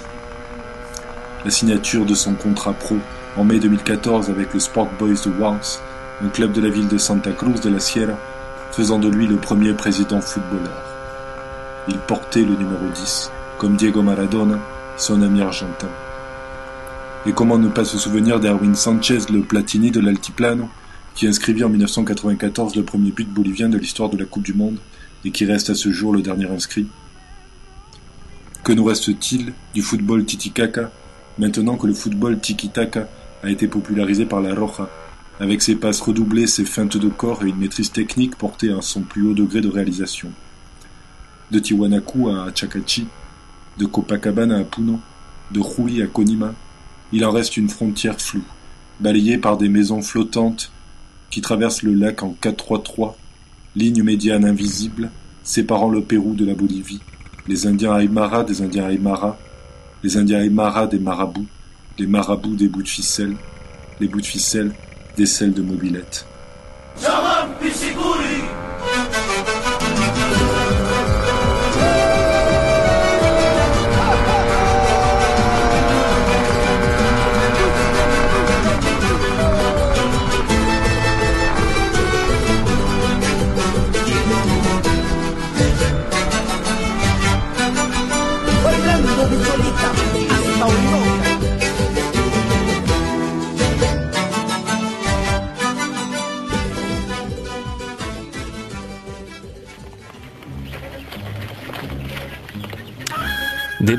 [1.43, 2.97] La signature de son contrat pro
[3.35, 5.79] en mai 2014 avec le Sport Boys de Worms,
[6.23, 8.17] un club de la ville de Santa Cruz de la Sierra,
[8.71, 10.83] faisant de lui le premier président footballeur.
[11.87, 14.59] Il portait le numéro 10, comme Diego Maradona,
[14.97, 15.89] son ami argentin.
[17.25, 20.69] Et comment ne pas se souvenir d'Erwin Sanchez, le Platini de l'Altiplano,
[21.15, 24.77] qui inscrivit en 1994 le premier but bolivien de l'histoire de la Coupe du Monde
[25.25, 26.87] et qui reste à ce jour le dernier inscrit.
[28.63, 30.91] Que nous reste-t-il du football tiki-taka
[31.37, 33.07] maintenant que le football tiki-taka
[33.43, 34.89] a été popularisé par la Roja,
[35.39, 39.01] avec ses passes redoublées, ses feintes de corps et une maîtrise technique portée à son
[39.01, 40.31] plus haut degré de réalisation.
[41.49, 43.07] De Tiwanaku à Chacachi,
[43.77, 44.99] de Copacabana à Puno,
[45.51, 46.53] de Rui à Konima,
[47.11, 48.43] il en reste une frontière floue,
[48.99, 50.71] balayée par des maisons flottantes
[51.31, 53.15] qui traversent le lac en 4-3-3,
[53.75, 55.09] ligne médiane invisible
[55.43, 56.99] séparant le Pérou de la Bolivie,
[57.47, 59.39] les Indiens Aymara des Indiens Aymara,
[60.03, 61.47] les Indiens Aymara des marabouts,
[61.97, 63.35] les marabouts des bouts de ficelle,
[63.99, 64.73] les bouts de ficelle
[65.17, 66.25] des selles de mobilette.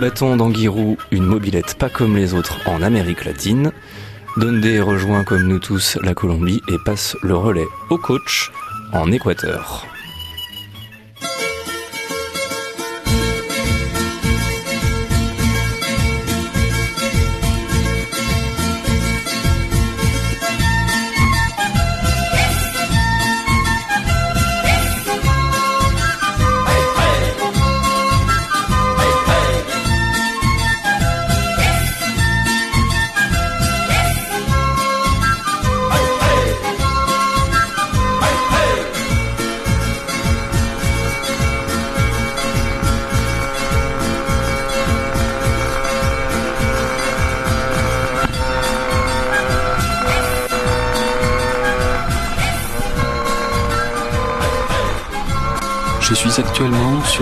[0.02, 3.70] Débattons d'Anguirou, une mobilette pas comme les autres en Amérique latine.
[4.36, 8.50] Dundee rejoint comme nous tous la Colombie et passe le relais au coach
[8.92, 9.91] en Équateur.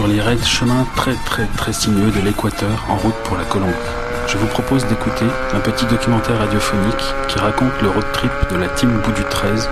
[0.01, 3.75] Sur les raids chemins très très très sinueux de l'équateur en route pour la Colombie.
[4.29, 8.69] Je vous propose d'écouter un petit documentaire radiophonique qui raconte le road trip de la
[8.69, 9.69] team Bout du 13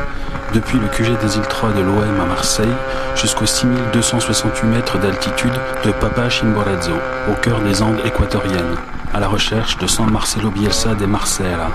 [0.52, 2.76] depuis le QG des îles 3 de l'OM à Marseille
[3.16, 6.92] jusqu'aux 6268 mètres d'altitude de Papa Chimborazo,
[7.30, 8.76] au cœur des Andes équatoriennes,
[9.14, 11.70] à la recherche de San Marcelo Bielsa de Marcela.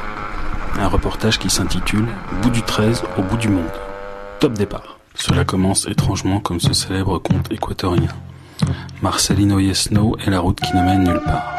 [0.79, 2.05] Un reportage qui s'intitule
[2.43, 3.65] Bout du 13 au bout du monde.
[4.39, 4.99] Top départ.
[5.15, 8.09] Cela commence étrangement comme ce célèbre conte équatorien.
[9.01, 11.53] Marcelino Yesno est la route qui ne mène nulle part.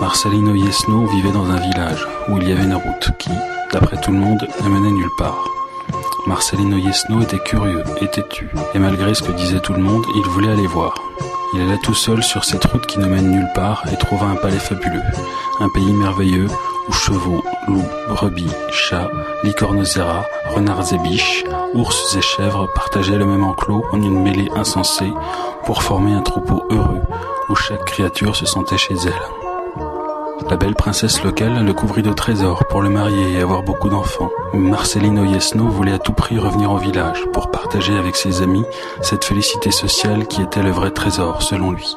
[0.00, 3.30] Marcelino Yesno vivait dans un village où il y avait une route qui,
[3.72, 5.48] d'après tout le monde, ne menait nulle part.
[6.26, 10.22] Marcelino Yesno était curieux et têtu, et malgré ce que disait tout le monde, il
[10.30, 10.94] voulait aller voir.
[11.54, 14.36] Il alla tout seul sur cette route qui ne mène nulle part et trouva un
[14.36, 15.02] palais fabuleux,
[15.60, 16.48] un pays merveilleux
[16.88, 19.10] où chevaux, loups, brebis, chats,
[19.42, 19.84] licornes
[20.54, 25.12] renards et biches, ours et chèvres partageaient le même enclos en une mêlée insensée
[25.64, 27.02] pour former un troupeau heureux
[27.48, 30.48] où chaque créature se sentait chez elle.
[30.50, 34.30] La belle princesse locale le couvrit de trésors pour le marier et avoir beaucoup d'enfants.
[34.54, 38.64] Marcelino Yesno voulait à tout prix revenir au village pour partager avec ses amis
[39.02, 41.96] cette félicité sociale qui était le vrai trésor selon lui.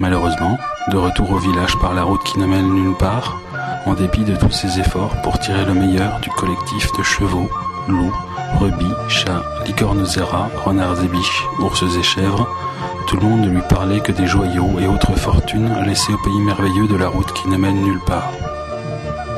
[0.00, 0.58] Malheureusement,
[0.90, 3.38] de retour au village par la route qui ne mène nulle part,
[3.86, 7.48] en dépit de tous ses efforts pour tirer le meilleur du collectif de chevaux,
[7.86, 8.16] loups,
[8.54, 10.06] brebis, chats, licornes
[10.64, 12.48] renards et biches, ours et chèvres,
[13.06, 16.40] tout le monde ne lui parlait que des joyaux et autres fortunes laissées au pays
[16.40, 18.30] merveilleux de la route qui ne mène nulle part.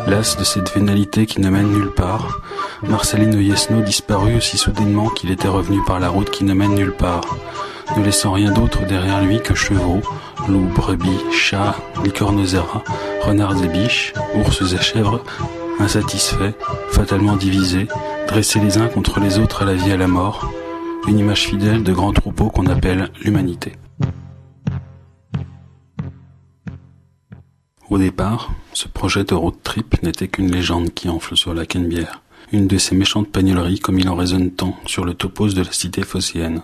[0.07, 2.41] Las de cette vénalité qui ne mène nulle part,
[2.83, 6.95] Marceline Yesno disparut aussi soudainement qu'il était revenu par la route qui ne mène nulle
[6.95, 7.37] part,
[7.97, 10.03] ne laissant rien d'autre derrière lui que chevaux,
[10.49, 12.45] loups, brebis, chats, licornes
[13.23, 15.23] renards et biches, ours et chèvres,
[15.79, 16.55] insatisfaits,
[16.91, 17.89] fatalement divisés,
[18.33, 20.51] dressés les uns contre les autres à la vie et à la mort,
[21.07, 23.73] une image fidèle de grands troupeaux qu'on appelle l'humanité.
[27.91, 32.23] Au départ, ce projet de road trip n'était qu'une légende qui enfle sur la Canebière,
[32.53, 35.73] une de ces méchantes pagnoleries comme il en résonne tant sur le topos de la
[35.73, 36.63] cité phocéenne.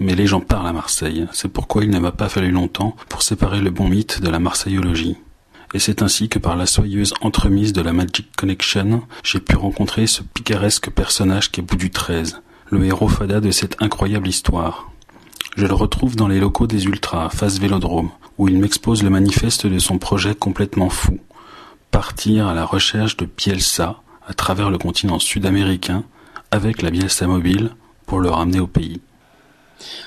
[0.00, 3.22] Mais les gens parlent à Marseille, c'est pourquoi il ne m'a pas fallu longtemps pour
[3.22, 5.16] séparer le bon mythe de la marseillologie.
[5.74, 10.06] Et c'est ainsi que par la soyeuse entremise de la Magic Connection, j'ai pu rencontrer
[10.06, 12.40] ce picaresque personnage qui est bout du 13,
[12.70, 14.90] le héros fada de cette incroyable histoire.
[15.56, 19.66] Je le retrouve dans les locaux des Ultras, face Vélodrome, où il m'expose le manifeste
[19.66, 21.18] de son projet complètement fou.
[21.90, 26.04] Partir à la recherche de Bielsa à travers le continent sud-américain
[26.50, 27.70] avec la Bielsa mobile
[28.04, 29.00] pour le ramener au pays.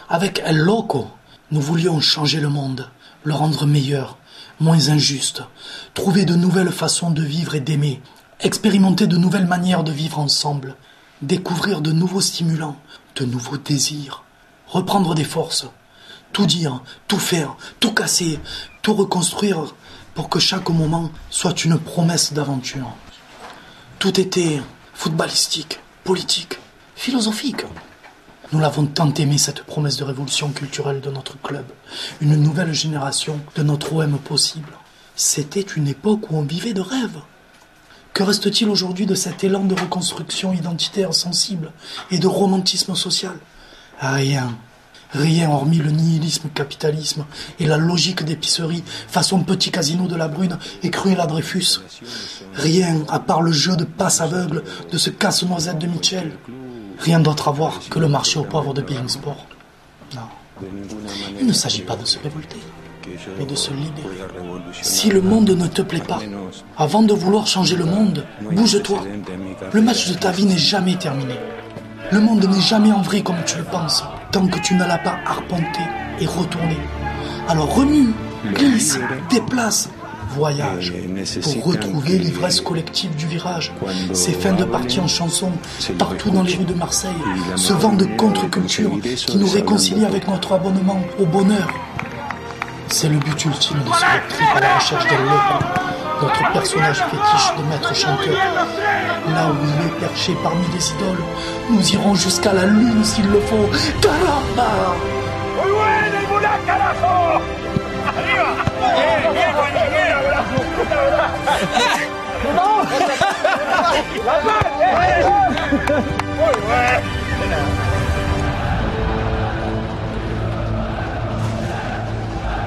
[0.07, 1.07] Avec El Loco,
[1.51, 2.89] nous voulions changer le monde,
[3.23, 4.18] le rendre meilleur,
[4.59, 5.43] moins injuste,
[5.93, 8.01] trouver de nouvelles façons de vivre et d'aimer,
[8.39, 10.75] expérimenter de nouvelles manières de vivre ensemble,
[11.21, 12.77] découvrir de nouveaux stimulants,
[13.15, 14.23] de nouveaux désirs,
[14.67, 15.65] reprendre des forces,
[16.31, 18.39] tout dire, tout faire, tout casser,
[18.81, 19.73] tout reconstruire
[20.13, 22.93] pour que chaque moment soit une promesse d'aventure.
[23.99, 24.61] Tout était
[24.93, 26.59] footballistique, politique,
[26.95, 27.65] philosophique.
[28.51, 31.65] Nous l'avons tant aimé cette promesse de révolution culturelle de notre club,
[32.19, 34.73] une nouvelle génération de notre OM possible.
[35.15, 37.19] C'était une époque où on vivait de rêves.
[38.13, 41.71] Que reste-t-il aujourd'hui de cet élan de reconstruction identitaire sensible
[42.09, 43.37] et de romantisme social?
[43.99, 44.57] Rien.
[45.11, 47.25] Rien hormis le nihilisme capitalisme
[47.59, 51.81] et la logique d'épicerie façon petit casino de la Brune et Cruella Dreyfus.
[52.55, 56.31] Rien à part le jeu de passe aveugle de ce casse-noisette de Mitchell.
[56.99, 59.45] Rien d'autre à voir que le marché aux pauvres de Being Sport.
[60.15, 60.21] Non.
[61.39, 62.59] Il ne s'agit pas de se révolter,
[63.37, 64.17] mais de se libérer.
[64.81, 66.19] Si le monde ne te plaît pas,
[66.77, 68.99] avant de vouloir changer le monde, bouge-toi.
[69.71, 71.35] Le match de ta vie n'est jamais terminé.
[72.11, 74.97] Le monde n'est jamais en vrai comme tu le penses, tant que tu ne l'as
[74.97, 75.81] pas arpenté
[76.19, 76.77] et retourné.
[77.47, 78.13] Alors remue,
[78.53, 79.89] glisse, déplace,
[80.29, 80.93] voyage
[81.41, 83.71] pour retrouver l'ivresse collective du virage,
[84.13, 85.51] ces fins de partie en chanson
[85.97, 87.09] partout dans les rues de Marseille,
[87.55, 91.67] ce vent de contre-culture qui nous réconcilie avec notre abonnement au bonheur.
[92.91, 95.59] C'est le but ultime de ce trip à la recherche de l'œuvre,
[96.21, 98.33] notre personnage fétiche de maître chanteur.
[99.27, 101.23] Là où il est perché parmi des idoles,
[101.69, 103.69] nous irons jusqu'à la lune s'il le faut.
[104.01, 104.95] Caramba!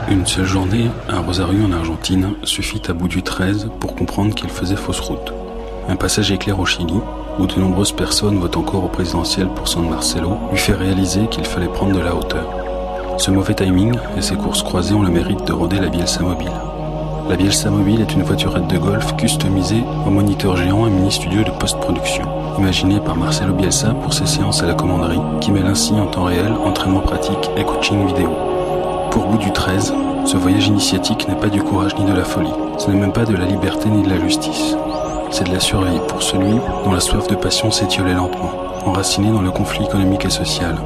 [0.08, 4.50] Une seule journée, un rosario en Argentine suffit à bout du 13 pour comprendre qu'il
[4.50, 5.32] faisait fausse route.
[5.88, 7.00] Un passage éclair au Chili,
[7.38, 11.44] où de nombreuses personnes votent encore au présidentiel pour San Marcelo, lui fait réaliser qu'il
[11.44, 12.46] fallait prendre de la hauteur.
[13.18, 16.71] Ce mauvais timing et ces courses croisées ont le mérite de rôder la Bielsa Mobile.
[17.28, 21.50] La Bielsa Mobile est une voiturette de golf customisée au moniteur géant et mini-studio de
[21.50, 22.24] post-production,
[22.58, 26.24] imaginée par Marcelo Bielsa pour ses séances à la commanderie, qui mêle ainsi en temps
[26.24, 28.30] réel entraînement pratique et coaching vidéo.
[29.10, 29.94] Pour bout du 13,
[30.24, 33.24] ce voyage initiatique n'est pas du courage ni de la folie, ce n'est même pas
[33.24, 34.76] de la liberté ni de la justice.
[35.30, 38.52] C'est de la survie pour celui dont la soif de passion s'étiolait lentement,
[38.84, 40.76] enraciné dans le conflit économique et social.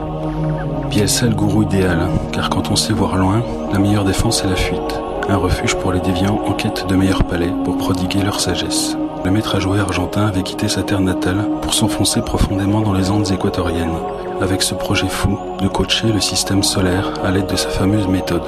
[0.91, 4.55] Bielsa le gourou idéal, car quand on sait voir loin, la meilleure défense est la
[4.55, 8.97] fuite, un refuge pour les déviants en quête de meilleurs palais pour prodiguer leur sagesse.
[9.25, 13.11] Le maître à jouer argentin avait quitté sa terre natale pour s'enfoncer profondément dans les
[13.11, 13.99] Andes équatoriennes,
[14.41, 18.45] avec ce projet fou de coacher le système solaire à l'aide de sa fameuse méthode.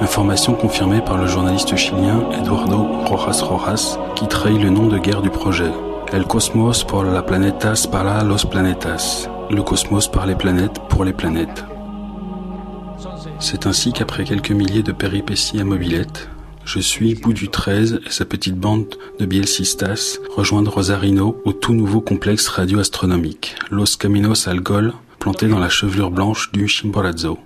[0.00, 5.22] Information confirmée par le journaliste chilien Eduardo Rojas Rojas, qui trahit le nom de guerre
[5.22, 5.70] du projet.
[6.12, 9.28] El cosmos por la planetas para los planetas.
[9.50, 11.64] Le cosmos par les planètes pour les planètes.
[13.40, 16.28] C'est ainsi qu'après quelques milliers de péripéties à mobilette,
[16.64, 18.86] je suis bout du 13 et sa petite bande
[19.18, 25.60] de bielcistas rejoindre Rosarino au tout nouveau complexe radioastronomique, Los Caminos al Gol, planté dans
[25.60, 27.38] la chevelure blanche du Chimborazo.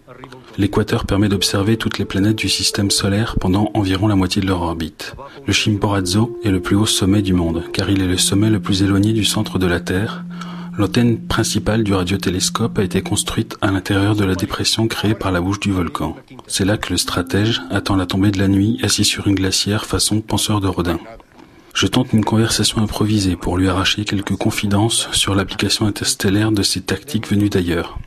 [0.59, 4.63] L'équateur permet d'observer toutes les planètes du système solaire pendant environ la moitié de leur
[4.63, 5.15] orbite.
[5.47, 8.61] Le Chimborazo est le plus haut sommet du monde, car il est le sommet le
[8.61, 10.25] plus éloigné du centre de la Terre.
[10.79, 15.41] L'antenne principale du radiotélescope a été construite à l'intérieur de la dépression créée par la
[15.43, 16.17] bouche du volcan.
[16.47, 19.85] C'est là que le stratège attend la tombée de la nuit assis sur une glacière
[19.85, 20.99] façon penseur de Rodin.
[21.75, 26.81] Je tente une conversation improvisée pour lui arracher quelques confidences sur l'application interstellaire de ces
[26.81, 27.99] tactiques venues d'ailleurs.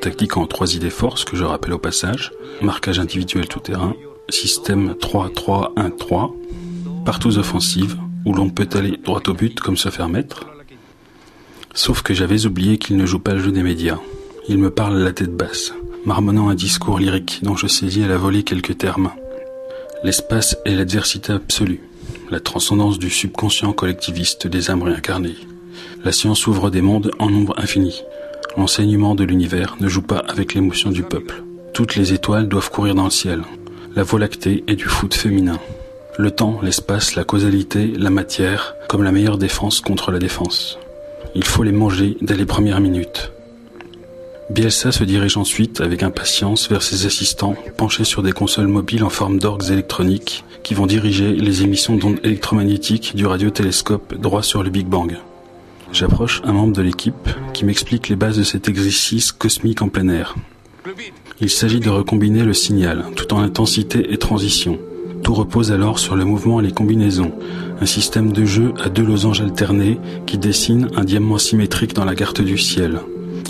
[0.00, 2.32] Tactique en trois idées forces que je rappelle au passage.
[2.62, 3.94] Marquage individuel tout terrain.
[4.28, 6.32] Système 3-3-1-3.
[7.04, 10.46] Partout offensive, où l'on peut aller droit au but comme se faire mettre.
[11.74, 13.98] Sauf que j'avais oublié qu'il ne joue pas le jeu des médias.
[14.48, 15.74] Il me parle la tête basse,
[16.06, 19.10] marmonnant un discours lyrique dont je saisis à la volée quelques termes.
[20.04, 21.80] L'espace est l'adversité absolue,
[22.30, 25.36] la transcendance du subconscient collectiviste des âmes réincarnées.
[26.04, 28.04] La science ouvre des mondes en nombre infini.
[28.56, 31.42] L'enseignement de l'univers ne joue pas avec l'émotion du peuple.
[31.72, 33.42] Toutes les étoiles doivent courir dans le ciel.
[33.96, 35.58] La voie lactée est du foot féminin.
[36.18, 40.78] Le temps, l'espace, la causalité, la matière, comme la meilleure défense contre la défense.
[41.36, 43.32] Il faut les manger dès les premières minutes.
[44.50, 49.08] Bielsa se dirige ensuite avec impatience vers ses assistants penchés sur des consoles mobiles en
[49.08, 54.70] forme d'orgues électroniques qui vont diriger les émissions d'ondes électromagnétiques du radiotélescope droit sur le
[54.70, 55.16] Big Bang.
[55.92, 60.08] J'approche un membre de l'équipe qui m'explique les bases de cet exercice cosmique en plein
[60.08, 60.36] air.
[61.40, 64.78] Il s'agit de recombiner le signal, tout en intensité et transition.
[65.24, 67.32] Tout repose alors sur le mouvement et les combinaisons,
[67.80, 72.14] un système de jeu à deux losanges alternés qui dessinent un diamant symétrique dans la
[72.14, 73.00] carte du ciel.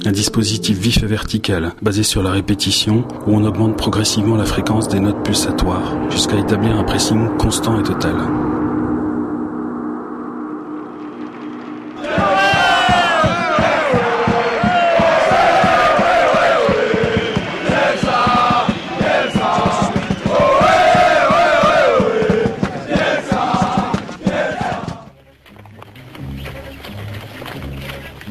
[0.06, 4.86] Un dispositif vif et vertical, basé sur la répétition, où on augmente progressivement la fréquence
[4.86, 8.14] des notes pulsatoires, jusqu'à établir un pressing constant et total.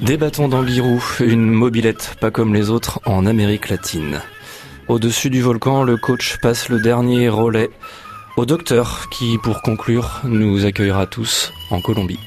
[0.03, 4.19] Des bâtons d'Anguirou, une mobilette pas comme les autres en Amérique latine.
[4.89, 7.69] Au-dessus du volcan, le coach passe le dernier relais
[8.35, 12.19] au docteur qui, pour conclure, nous accueillera tous en Colombie.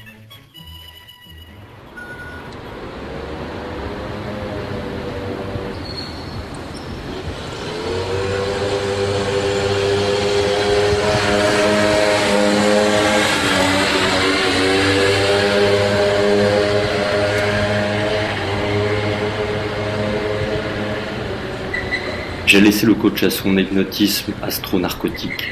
[22.47, 25.51] J'ai laissé le coach à son hypnotisme astro-narcotique.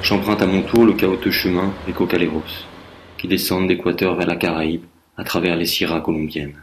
[0.00, 2.44] J'emprunte à mon tour le chaotique chemin des Cocaleros,
[3.16, 4.84] qui descendent d'Équateur vers la Caraïbe
[5.16, 6.62] à travers les Sierras colombiennes.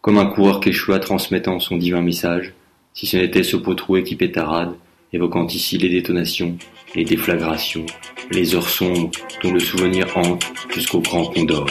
[0.00, 2.54] Comme un coureur quechua transmettant son divin message,
[2.94, 4.72] si ce n'était ce potrou équipé tarade,
[5.12, 6.56] évoquant ici les détonations,
[6.94, 7.84] les déflagrations,
[8.30, 9.10] les heures sombres
[9.42, 11.66] dont le souvenir hante jusqu'au grand condor.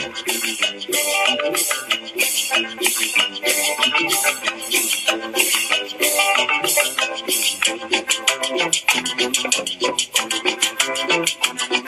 [11.70, 11.83] Y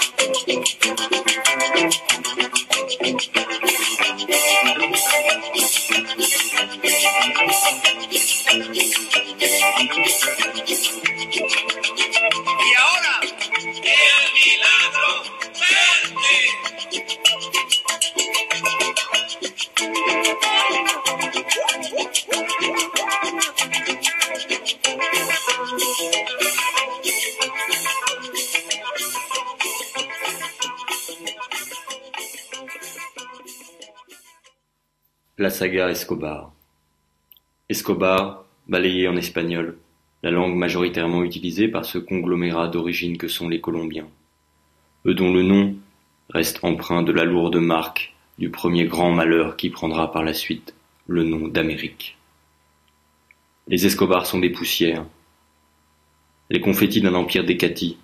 [35.56, 36.52] saga Escobar.
[37.70, 39.78] Escobar, balayé en espagnol,
[40.22, 44.10] la langue majoritairement utilisée par ce conglomérat d'origine que sont les Colombiens.
[45.06, 45.74] Eux dont le nom
[46.30, 50.76] reste empreint de la lourde marque du premier grand malheur qui prendra par la suite
[51.08, 52.18] le nom d'Amérique.
[53.70, 55.06] Les Escobars sont des poussières,
[56.50, 57.98] les confettis d'un empire décati,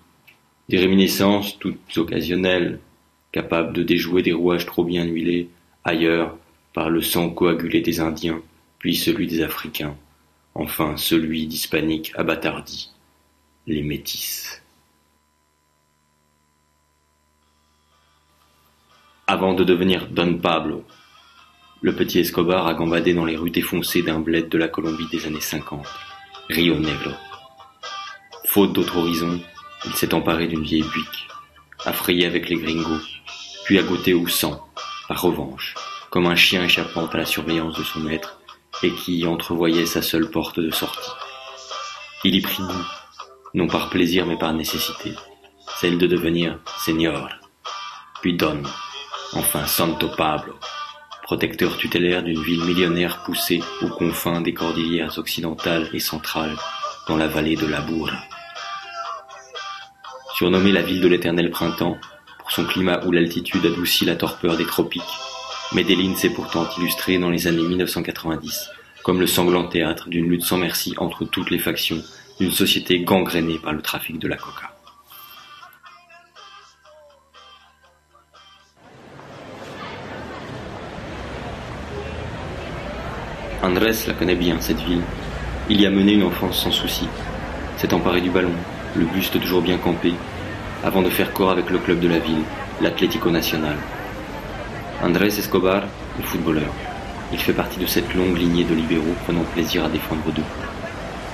[0.70, 2.80] des réminiscences toutes occasionnelles,
[3.30, 5.50] capables de déjouer des rouages trop bien huilés
[5.84, 6.38] ailleurs
[6.72, 8.42] par le sang coagulé des Indiens,
[8.78, 9.96] puis celui des Africains,
[10.54, 12.90] enfin celui d'hispaniques abattardis,
[13.66, 14.62] les métis.
[19.26, 20.84] Avant de devenir Don Pablo,
[21.80, 25.26] le petit Escobar a gambadé dans les rues défoncées d'un bled de la Colombie des
[25.26, 25.86] années 50,
[26.48, 27.10] Rio Negro.
[28.46, 29.40] Faute d'autre horizon,
[29.86, 31.28] il s'est emparé d'une vieille buick,
[31.84, 33.00] a avec les gringos,
[33.64, 34.68] puis a goûté au sang,
[35.08, 35.74] par revanche,
[36.12, 38.38] comme un chien échappant à la surveillance de son maître
[38.82, 41.10] et qui entrevoyait sa seule porte de sortie.
[42.22, 42.86] Il y prit goût,
[43.54, 45.14] non par plaisir mais par nécessité,
[45.80, 47.30] celle de devenir seigneur.
[48.20, 48.62] Puis Don,
[49.32, 50.54] enfin Santo Pablo,
[51.22, 56.58] protecteur tutélaire d'une ville millionnaire poussée aux confins des cordillères occidentales et centrales,
[57.08, 58.18] dans la vallée de la Bourra.
[60.34, 61.96] Surnommée la ville de l'éternel printemps,
[62.38, 65.02] pour son climat où l'altitude adoucit la torpeur des tropiques,
[65.74, 68.68] Medellin s'est pourtant illustrée dans les années 1990
[69.02, 72.02] comme le sanglant théâtre d'une lutte sans merci entre toutes les factions
[72.38, 74.70] d'une société gangrénée par le trafic de la coca.
[83.62, 85.02] Andrés la connaît bien, cette ville.
[85.70, 87.06] Il y a mené une enfance sans souci.
[87.76, 88.52] S'est emparé du ballon,
[88.96, 90.12] le buste toujours bien campé,
[90.84, 92.42] avant de faire corps avec le club de la ville,
[92.80, 93.76] l'Atlético Nacional.
[95.02, 95.82] Andrés Escobar
[96.20, 96.72] est footballeur.
[97.32, 100.44] Il fait partie de cette longue lignée de libéraux prenant plaisir à défendre deux,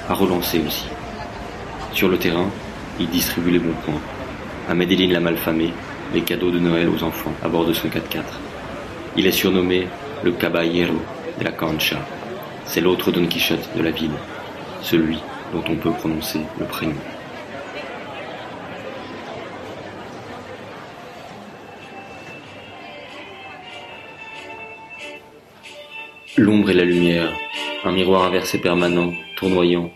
[0.08, 0.86] à relancer aussi.
[1.92, 2.48] Sur le terrain,
[2.98, 4.00] il distribue les bons points.
[4.70, 5.74] À Medellin la malfamée,
[6.14, 8.22] les cadeaux de Noël aux enfants à bord de son 4x4.
[9.18, 9.86] Il est surnommé
[10.24, 10.94] le Caballero
[11.38, 11.98] de la Cancha.
[12.64, 14.16] C'est l'autre Don Quichotte de la ville,
[14.80, 15.18] celui
[15.52, 16.94] dont on peut prononcer le prénom.
[26.38, 27.36] L'ombre et la lumière,
[27.82, 29.90] un miroir inversé permanent, tournoyant.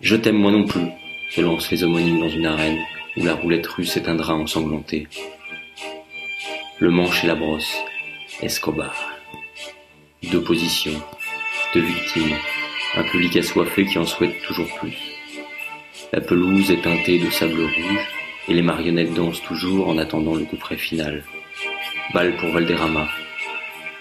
[0.00, 0.86] Je t'aime moi non plus,
[1.30, 2.78] se lancent les homonymes dans une arène
[3.18, 5.06] où la roulette russe s'éteindra ensanglantée.
[6.78, 7.76] Le manche et la brosse,
[8.40, 8.96] Escobar.
[10.30, 11.02] Deux positions,
[11.74, 12.36] deux victimes,
[12.96, 14.96] un public assoiffé qui en souhaite toujours plus.
[16.14, 18.08] La pelouse est teintée de sable rouge
[18.48, 21.24] et les marionnettes dansent toujours en attendant le coup près final.
[22.14, 23.06] Balle pour Valderrama,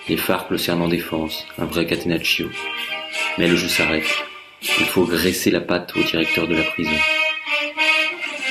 [0.10, 2.50] les phares le en défense, un vrai catenaccio.
[3.38, 4.08] Mais le jeu s'arrête.
[4.80, 6.98] Il faut graisser la patte au directeur de la prison.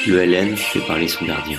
[0.06, 1.58] Le LN fait parler son gardien.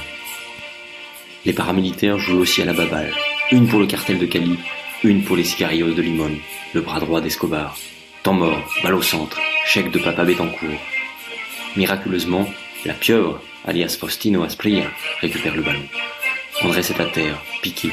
[1.46, 3.14] Les paramilitaires jouent aussi à la baballe.
[3.52, 4.58] Une pour le cartel de Cali,
[5.04, 6.32] une pour les cigarios de Limon,
[6.74, 7.78] le bras droit d'Escobar.
[8.24, 10.82] Temps mort, balle au centre, chèque de Papa Betancourt.
[11.76, 12.48] Miraculeusement,
[12.86, 14.86] la pieuvre, alias Faustino Asprilla,
[15.22, 15.84] récupère le ballon.
[16.62, 17.92] André est à terre, piqué,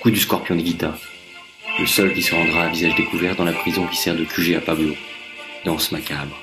[0.00, 0.96] Coup du scorpion de Guita.
[1.78, 4.54] Le seul qui se rendra à visage découvert dans la prison qui sert de QG
[4.54, 4.94] à Pablo.
[5.64, 6.36] Danse macabre.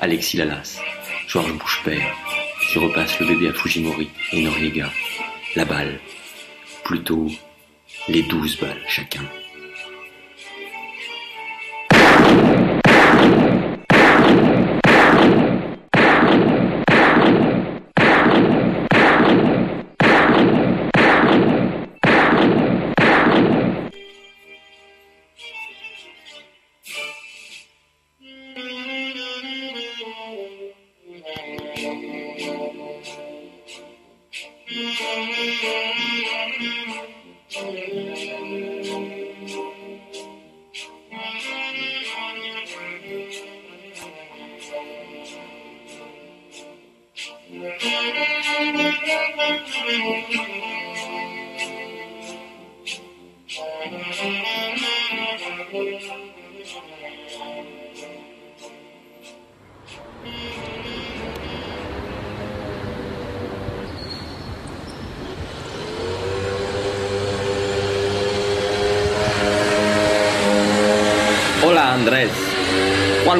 [0.00, 0.78] Alexis Lalas.
[1.26, 2.16] Georges Bouchepère.
[2.70, 4.90] Qui repasse le bébé à Fujimori et Noriega.
[5.56, 6.00] La balle.
[6.84, 7.28] Plutôt
[8.08, 9.22] les douze balles chacun.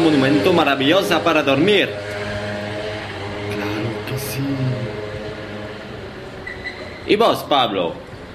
[0.02, 1.88] Monumento maravillosa para dormir?
[3.54, 4.42] Claro que sí.
[7.06, 7.94] ¿Y vos, Pablo?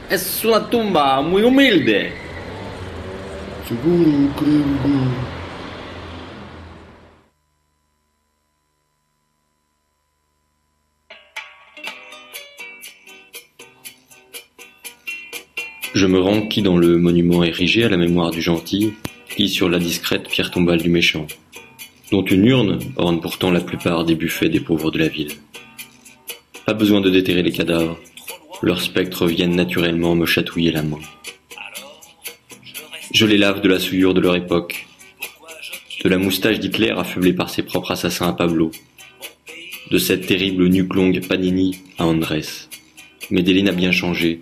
[0.09, 2.13] Es una tumba muy humilde.
[3.68, 5.38] Seguro, creo.
[15.93, 18.93] Je me rends qui dans le monument érigé à la mémoire du gentil,
[19.36, 21.26] qui sur la discrète pierre tombale du méchant,
[22.12, 25.34] dont une urne orne pourtant la plupart des buffets des pauvres de la ville.
[26.66, 27.97] Pas besoin de déterrer les cadavres,
[28.62, 30.99] leurs spectres viennent naturellement me chatouiller la main.
[33.14, 34.88] Je les lave de la souillure de leur époque,
[36.03, 38.72] de la moustache d'Hitler affublée par ses propres assassins à Pablo,
[39.91, 42.68] de cette terrible nuque longue Panini à Andrés.
[43.32, 44.41] Medellin a bien changé,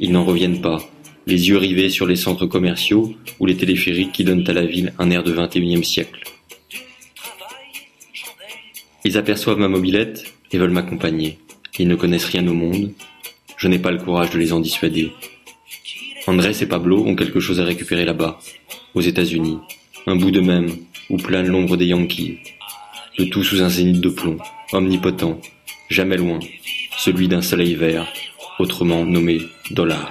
[0.00, 0.78] ils n'en reviennent pas,
[1.26, 4.92] les yeux rivés sur les centres commerciaux ou les téléphériques qui donnent à la ville
[4.98, 6.22] un air de 21e siècle.
[9.06, 11.38] Ils aperçoivent ma mobilette et veulent m'accompagner.
[11.78, 12.90] Ils ne connaissent rien au monde.
[13.56, 15.12] Je n'ai pas le courage de les en dissuader.
[16.26, 18.40] Andrés et Pablo ont quelque chose à récupérer là-bas,
[18.94, 19.58] aux États-Unis,
[20.08, 20.70] un bout de même
[21.08, 22.40] où plane l'ombre des Yankees.
[23.16, 24.38] le tout sous un zénith de plomb,
[24.72, 25.40] omnipotent,
[25.88, 26.40] jamais loin,
[26.98, 28.12] celui d'un soleil vert,
[28.58, 29.40] autrement nommé
[29.70, 30.10] dollar.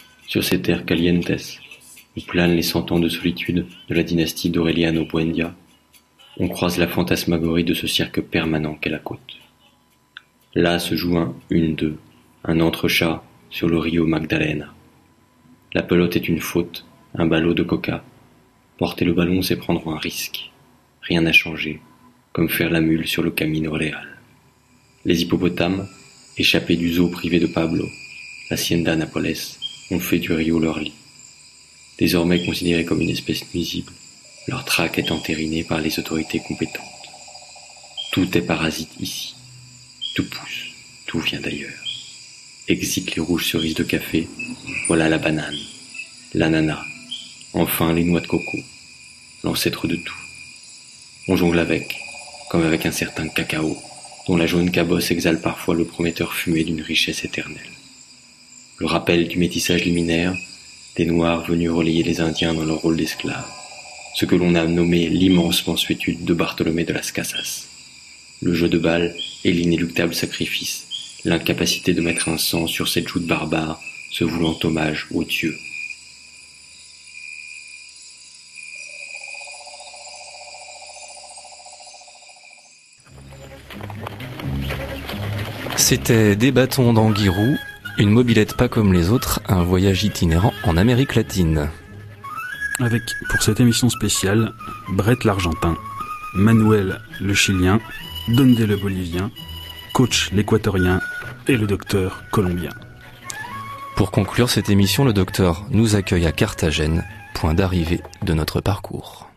[0.31, 1.59] sur ces terres calientes,
[2.15, 5.53] où planent les cent ans de solitude de la dynastie d'Aureliano Buendia,
[6.37, 9.35] on croise la fantasmagorie de ce cirque permanent qu'est la côte.
[10.55, 11.97] Là se joue un une-deux,
[12.45, 14.73] un entrechat sur le Rio Magdalena.
[15.73, 18.01] La pelote est une faute, un ballot de coca.
[18.77, 20.49] Porter le ballon, c'est prendre un risque.
[21.01, 21.81] Rien n'a changé,
[22.31, 24.07] comme faire la mule sur le Camino Real.
[25.03, 25.89] Les hippopotames,
[26.37, 27.85] échappés du zoo privé de Pablo,
[28.49, 29.60] l'Hacienda Napoles,
[29.91, 30.93] ont fait du Rio leur lit.
[31.99, 33.93] Désormais considérés comme une espèce nuisible,
[34.47, 36.81] leur traque est entérinée par les autorités compétentes.
[38.11, 39.35] Tout est parasite ici.
[40.15, 40.67] Tout pousse,
[41.05, 41.83] tout vient d'ailleurs.
[42.67, 44.27] Exit les rouges cerises de café,
[44.87, 45.59] voilà la banane,
[46.33, 46.83] l'ananas,
[47.53, 48.57] enfin les noix de coco,
[49.43, 50.15] l'ancêtre de tout.
[51.27, 51.97] On jongle avec,
[52.49, 53.77] comme avec un certain cacao,
[54.27, 57.80] dont la jaune cabosse exhale parfois le prometteur fumé d'une richesse éternelle.
[58.81, 60.35] Le rappel du métissage liminaire,
[60.95, 63.45] des Noirs venus relayer les Indiens dans leur rôle d'esclaves,
[64.15, 67.67] ce que l'on a nommé l'immense mansuétude de Bartholomé de las Casas.
[68.41, 70.87] Le jeu de balle et l'inéluctable sacrifice,
[71.25, 73.79] l'incapacité de mettre un sang sur cette joute barbare,
[74.09, 75.55] se voulant hommage aux dieux.
[85.77, 87.57] C'était Des bâtons d'Anguirou,
[87.97, 91.69] une mobilette pas comme les autres, un voyage itinérant en Amérique latine.
[92.79, 94.53] Avec, pour cette émission spéciale,
[94.89, 95.75] Brett l'Argentin,
[96.33, 97.79] Manuel le Chilien,
[98.29, 99.31] Donde le Bolivien,
[99.93, 101.01] Coach l'Équatorien
[101.47, 102.71] et le Docteur Colombien.
[103.95, 107.03] Pour conclure cette émission, le docteur nous accueille à Carthagène,
[107.35, 109.29] point d'arrivée de notre parcours.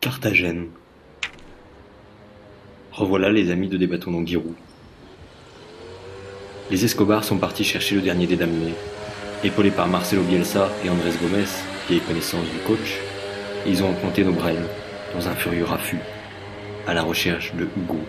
[0.00, 0.66] Carthagène.
[2.92, 4.54] Revoilà les amis de Des bâtons d'Anguirou.
[6.70, 8.74] Les Escobar sont partis chercher le dernier des damnés.
[9.42, 11.46] Épaulés par Marcelo Bielsa et Andrés Gomez,
[11.88, 13.00] vieille connaissance du coach,
[13.66, 16.00] ils ont implanté nos dans un furieux raffut,
[16.86, 18.00] à la recherche de Hugo.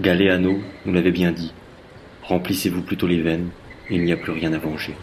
[0.00, 1.52] Galéano nous l'avait bien dit.
[2.24, 3.50] Remplissez-vous plutôt les veines,
[3.90, 4.96] il n'y a plus rien à venger.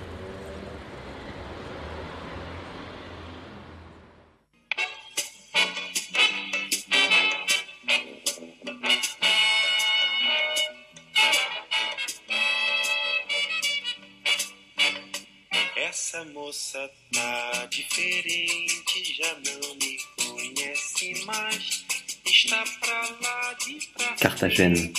[24.38, 24.92] Carthagène,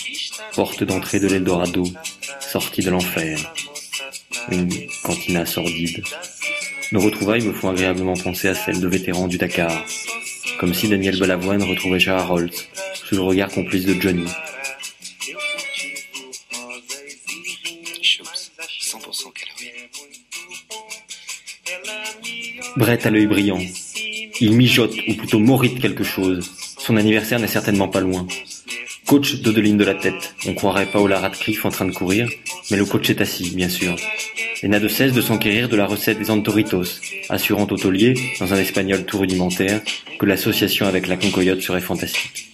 [0.53, 1.85] porte d'entrée de l'Eldorado,
[2.41, 3.39] sortie de l'enfer.
[4.51, 4.69] Une
[5.05, 6.03] cantina sordide.
[6.91, 9.85] Nos retrouvailles me font agréablement penser à celles de vétérans du Dakar.
[10.59, 14.27] Comme si Daniel Balavoine retrouvait Gérard Holt, sous le regard complice de Johnny.
[18.03, 18.51] Choups,
[18.91, 19.73] 100% calories.
[22.77, 23.61] Brett a l'œil brillant.
[24.41, 26.51] Il mijote, ou plutôt morite quelque chose.
[26.77, 28.27] Son anniversaire n'est certainement pas loin.
[29.09, 30.35] Coach dodeline de la tête.
[30.47, 32.29] On croirait Paola Radcliffe en train de courir,
[32.71, 33.97] mais le coach est assis, bien sûr.
[34.63, 37.01] Et n'a de cesse de s'enquérir de la recette des Antoritos,
[37.31, 39.81] assurant au taulier, dans un espagnol tout rudimentaire,
[40.19, 42.51] que l'association avec la concoyote serait fantastique.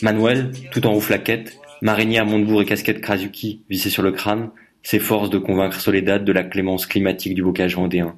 [0.00, 4.48] Manuel, tout en rouflaquette, marinière Montebourg et casquette Krasuki vissée sur le crâne,
[4.82, 8.16] s'efforce de convaincre Soledad de la clémence climatique du bocage vendéen,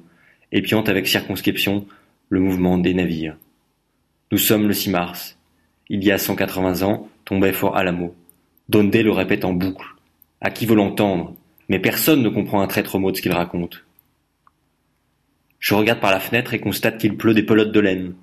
[0.53, 1.85] épiant avec circonscription
[2.29, 3.37] le mouvement des navires.
[4.31, 5.37] Nous sommes le 6 mars.
[5.89, 8.15] Il y a 180 ans, tombait Fort Alamo.
[8.67, 9.87] Donde le répète en boucle.
[10.41, 11.35] À qui veut l'entendre?
[11.69, 13.85] Mais personne ne comprend un traître mot de ce qu'il raconte.
[15.59, 18.13] Je regarde par la fenêtre et constate qu'il pleut des pelotes de laine.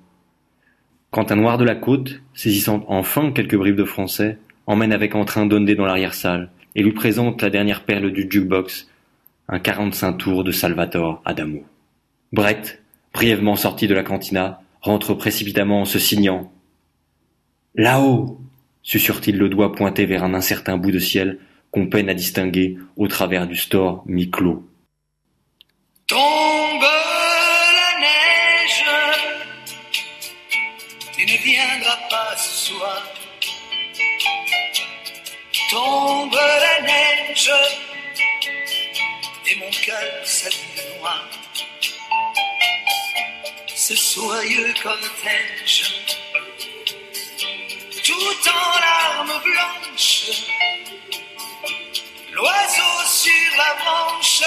[1.11, 4.37] quand un noir de la côte, saisissant enfin quelques bribes de français,
[4.67, 8.89] emmène avec entrain Dondé dans l'arrière-salle et lui présente la dernière perle du jukebox,
[9.47, 11.63] un 45 tours de Salvatore Adamo.
[12.33, 12.83] Brett,
[13.15, 16.51] brièvement sorti de la cantina, rentre précipitamment en se signant.
[17.73, 18.41] Là-haut
[18.83, 21.39] susurre-t-il le doigt pointé vers un incertain bout de ciel
[21.71, 24.67] qu'on peine à distinguer au travers du store mi-clos.
[26.07, 26.81] Tombe
[27.79, 28.83] la neige,
[31.17, 33.01] tu ne viendras pas ce soir.
[35.71, 37.51] Tombe la neige,
[39.49, 41.44] et mon cœur s'habille noir.
[43.87, 46.07] Ce soyeux cortège,
[48.03, 50.41] tout en larmes blanches,
[52.31, 54.41] l'oiseau sur la branche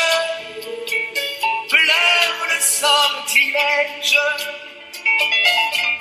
[1.68, 4.18] pleure le sortilège.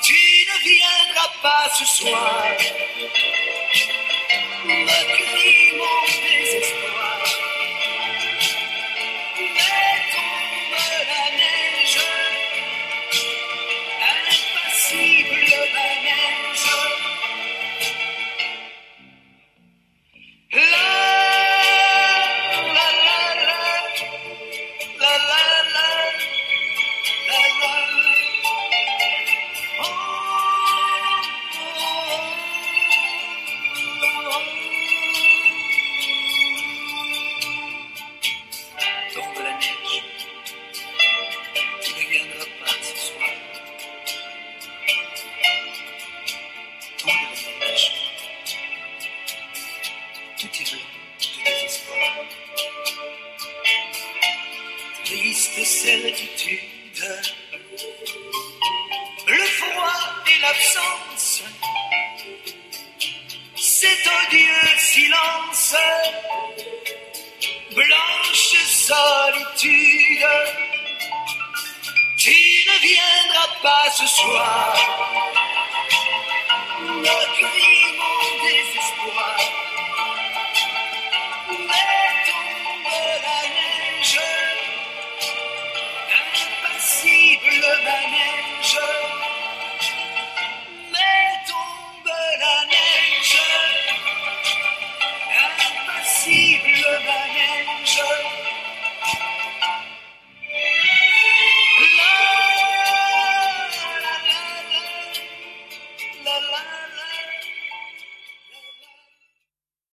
[0.01, 2.43] Tu ne viendras pas ce soir,